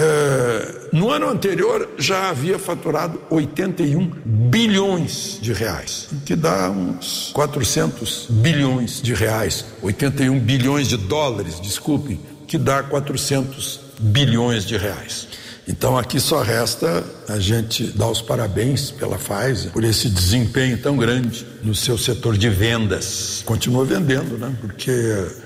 É, 0.00 0.90
no 0.92 1.10
ano 1.10 1.28
anterior 1.28 1.88
já 1.98 2.30
havia 2.30 2.56
faturado 2.56 3.20
81 3.28 4.08
bilhões 4.24 5.40
de 5.42 5.52
reais, 5.52 6.08
que 6.24 6.36
dá 6.36 6.70
uns 6.70 7.32
400 7.32 8.28
bilhões 8.30 9.02
de 9.02 9.12
reais, 9.12 9.64
81 9.82 10.38
bilhões 10.38 10.86
de 10.86 10.96
dólares, 10.96 11.58
desculpem, 11.58 12.20
que 12.46 12.56
dá 12.56 12.80
400 12.80 13.80
bilhões 13.98 14.64
de 14.64 14.76
reais. 14.76 15.26
Então 15.68 15.98
aqui 15.98 16.18
só 16.18 16.40
resta 16.40 17.04
a 17.28 17.38
gente 17.38 17.84
dar 17.88 18.08
os 18.08 18.22
parabéns 18.22 18.90
pela 18.90 19.18
Pfizer 19.18 19.70
por 19.70 19.84
esse 19.84 20.08
desempenho 20.08 20.78
tão 20.78 20.96
grande 20.96 21.46
no 21.62 21.74
seu 21.74 21.98
setor 21.98 22.38
de 22.38 22.48
vendas. 22.48 23.42
Continua 23.44 23.84
vendendo, 23.84 24.38
né? 24.38 24.56
Porque 24.62 24.90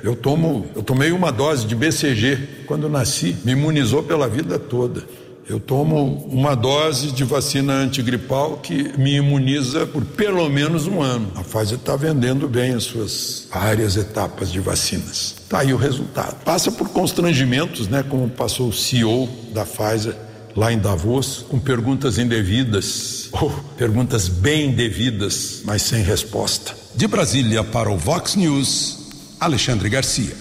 eu 0.05 0.15
tomo, 0.15 0.71
eu 0.77 0.83
tomei 0.83 1.11
uma 1.11 1.33
dose 1.33 1.67
de 1.67 1.75
BCG 1.75 2.65
quando 2.67 2.89
nasci, 2.89 3.37
me 3.45 3.51
imunizou 3.51 4.05
pela 4.05 4.29
vida 4.29 4.61
toda. 4.61 5.03
Eu 5.49 5.59
tomo 5.59 6.25
uma 6.31 6.55
dose 6.55 7.11
de 7.11 7.25
vacina 7.25 7.73
antigripal 7.75 8.59
que 8.59 8.97
me 8.97 9.17
imuniza 9.17 9.87
por 9.87 10.05
pelo 10.05 10.49
menos 10.49 10.87
um 10.87 11.03
ano. 11.03 11.33
A 11.35 11.43
Pfizer 11.43 11.79
está 11.79 11.97
vendendo 11.97 12.47
bem 12.49 12.75
as 12.75 12.85
suas 12.85 13.49
várias 13.53 13.97
etapas 13.97 14.53
de 14.53 14.61
vacinas. 14.61 15.35
Está 15.43 15.61
aí 15.61 15.75
o 15.75 15.77
resultado. 15.77 16.37
Passa 16.45 16.71
por 16.71 16.89
constrangimentos, 16.91 17.89
né? 17.89 18.05
Como 18.09 18.29
passou 18.29 18.69
o 18.69 18.73
CEO 18.73 19.29
da 19.53 19.67
Pfizer 19.67 20.15
lá 20.55 20.73
em 20.73 20.79
Davos, 20.79 21.45
com 21.49 21.59
perguntas 21.59 22.19
indevidas, 22.19 23.29
ou 23.33 23.51
perguntas 23.77 24.29
bem 24.29 24.71
devidas, 24.71 25.63
mas 25.65 25.83
sem 25.83 26.03
resposta. 26.03 26.75
De 26.95 27.09
Brasília 27.09 27.65
para 27.65 27.91
o 27.91 27.97
Vox 27.97 28.37
News, 28.37 28.99
Alexandre 29.41 29.89
Garcia. 29.89 30.37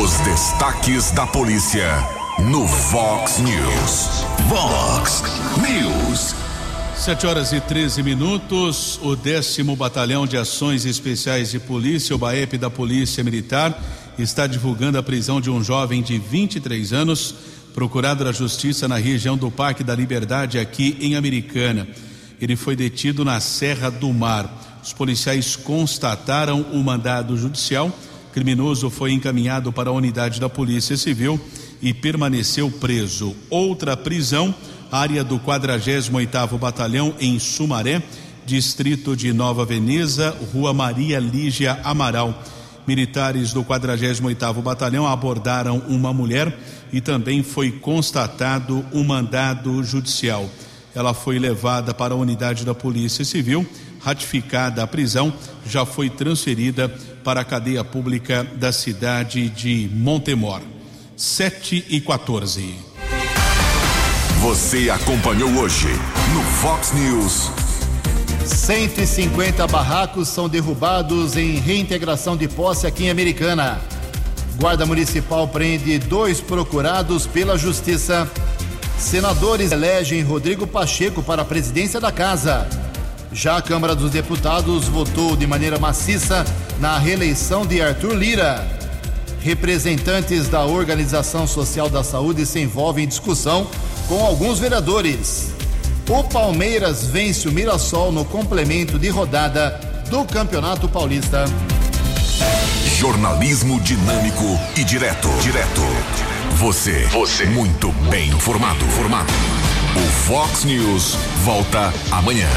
Os 0.00 0.12
destaques 0.20 1.10
da 1.10 1.26
polícia 1.26 2.21
no 2.38 2.66
Vox 2.66 3.38
News. 3.38 4.24
Vox 4.48 5.22
News. 5.60 6.34
7 6.96 7.26
horas 7.26 7.52
e 7.52 7.60
13 7.60 8.02
minutos. 8.02 8.98
O 9.02 9.14
décimo 9.14 9.76
Batalhão 9.76 10.26
de 10.26 10.36
Ações 10.36 10.84
Especiais 10.84 11.50
de 11.50 11.60
Polícia, 11.60 12.16
o 12.16 12.18
BAEP 12.18 12.58
da 12.58 12.70
Polícia 12.70 13.22
Militar, 13.22 13.78
está 14.18 14.46
divulgando 14.46 14.98
a 14.98 15.02
prisão 15.02 15.40
de 15.40 15.50
um 15.50 15.62
jovem 15.62 16.02
de 16.02 16.18
23 16.18 16.92
anos, 16.92 17.34
procurado 17.74 18.24
da 18.24 18.32
Justiça 18.32 18.88
na 18.88 18.96
região 18.96 19.36
do 19.36 19.50
Parque 19.50 19.84
da 19.84 19.94
Liberdade, 19.94 20.58
aqui 20.58 20.96
em 21.00 21.14
Americana. 21.14 21.86
Ele 22.40 22.56
foi 22.56 22.74
detido 22.74 23.24
na 23.24 23.40
Serra 23.40 23.90
do 23.90 24.12
Mar. 24.12 24.80
Os 24.82 24.92
policiais 24.92 25.54
constataram 25.54 26.62
o 26.72 26.82
mandado 26.82 27.36
judicial. 27.36 27.88
O 27.88 28.32
criminoso 28.32 28.90
foi 28.90 29.12
encaminhado 29.12 29.72
para 29.72 29.90
a 29.90 29.92
unidade 29.92 30.40
da 30.40 30.48
Polícia 30.48 30.96
Civil 30.96 31.40
e 31.82 31.92
permaneceu 31.92 32.70
preso. 32.70 33.34
Outra 33.50 33.96
prisão, 33.96 34.54
área 34.90 35.24
do 35.24 35.38
48º 35.38 36.58
Batalhão 36.58 37.14
em 37.18 37.38
Sumaré, 37.38 38.02
distrito 38.46 39.16
de 39.16 39.32
Nova 39.32 39.64
Veneza, 39.64 40.36
Rua 40.52 40.72
Maria 40.72 41.18
Lígia 41.18 41.80
Amaral. 41.82 42.42
Militares 42.86 43.52
do 43.52 43.64
48º 43.64 44.62
Batalhão 44.62 45.06
abordaram 45.06 45.78
uma 45.88 46.12
mulher 46.12 46.56
e 46.92 47.00
também 47.00 47.42
foi 47.42 47.70
constatado 47.70 48.84
um 48.92 49.04
mandado 49.04 49.82
judicial. 49.82 50.48
Ela 50.94 51.14
foi 51.14 51.38
levada 51.38 51.94
para 51.94 52.14
a 52.14 52.16
unidade 52.16 52.64
da 52.64 52.74
Polícia 52.74 53.24
Civil, 53.24 53.66
ratificada 54.00 54.82
a 54.82 54.86
prisão, 54.86 55.32
já 55.66 55.86
foi 55.86 56.10
transferida 56.10 56.88
para 57.24 57.40
a 57.40 57.44
cadeia 57.44 57.84
pública 57.84 58.46
da 58.56 58.72
cidade 58.72 59.48
de 59.48 59.88
Montemor. 59.94 60.60
7 61.16 61.86
e 61.90 62.00
14. 62.00 62.74
Você 64.40 64.90
acompanhou 64.90 65.50
hoje 65.58 65.88
no 66.32 66.42
Fox 66.42 66.92
News. 66.92 67.50
150 68.46 69.66
barracos 69.66 70.28
são 70.28 70.48
derrubados 70.48 71.36
em 71.36 71.56
reintegração 71.56 72.36
de 72.36 72.48
posse 72.48 72.86
aqui 72.86 73.04
em 73.04 73.10
Americana. 73.10 73.80
Guarda 74.58 74.86
Municipal 74.86 75.46
prende 75.46 75.98
dois 75.98 76.40
procurados 76.40 77.26
pela 77.26 77.58
Justiça. 77.58 78.28
Senadores 78.98 79.70
elegem 79.70 80.22
Rodrigo 80.22 80.66
Pacheco 80.66 81.22
para 81.22 81.42
a 81.42 81.44
presidência 81.44 82.00
da 82.00 82.10
Casa. 82.10 82.66
Já 83.32 83.58
a 83.58 83.62
Câmara 83.62 83.94
dos 83.94 84.10
Deputados 84.10 84.88
votou 84.88 85.36
de 85.36 85.46
maneira 85.46 85.78
maciça 85.78 86.44
na 86.80 86.98
reeleição 86.98 87.66
de 87.66 87.80
Arthur 87.80 88.14
Lira. 88.14 88.81
Representantes 89.42 90.48
da 90.48 90.64
Organização 90.64 91.46
Social 91.46 91.90
da 91.90 92.04
Saúde 92.04 92.46
se 92.46 92.60
envolvem 92.60 93.04
em 93.04 93.08
discussão 93.08 93.66
com 94.08 94.24
alguns 94.24 94.60
vereadores. 94.60 95.50
O 96.08 96.22
Palmeiras 96.24 97.06
vence 97.06 97.48
o 97.48 97.52
Mirassol 97.52 98.12
no 98.12 98.24
complemento 98.24 98.98
de 98.98 99.08
rodada 99.08 99.80
do 100.08 100.24
Campeonato 100.24 100.88
Paulista. 100.88 101.44
Jornalismo 102.98 103.80
dinâmico 103.80 104.44
e 104.76 104.84
direto. 104.84 105.28
Direto. 105.40 105.80
Você. 106.56 107.04
Você. 107.06 107.46
Muito 107.46 107.90
bem 108.10 108.28
informado. 108.28 108.84
Formado. 108.90 109.32
O 109.96 110.10
Fox 110.26 110.64
News 110.64 111.16
volta 111.44 111.92
amanhã. 112.12 112.48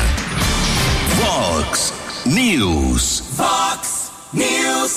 Fox 1.19 1.93
News. 2.25 3.23
Fox 3.36 4.11
News. 4.33 4.95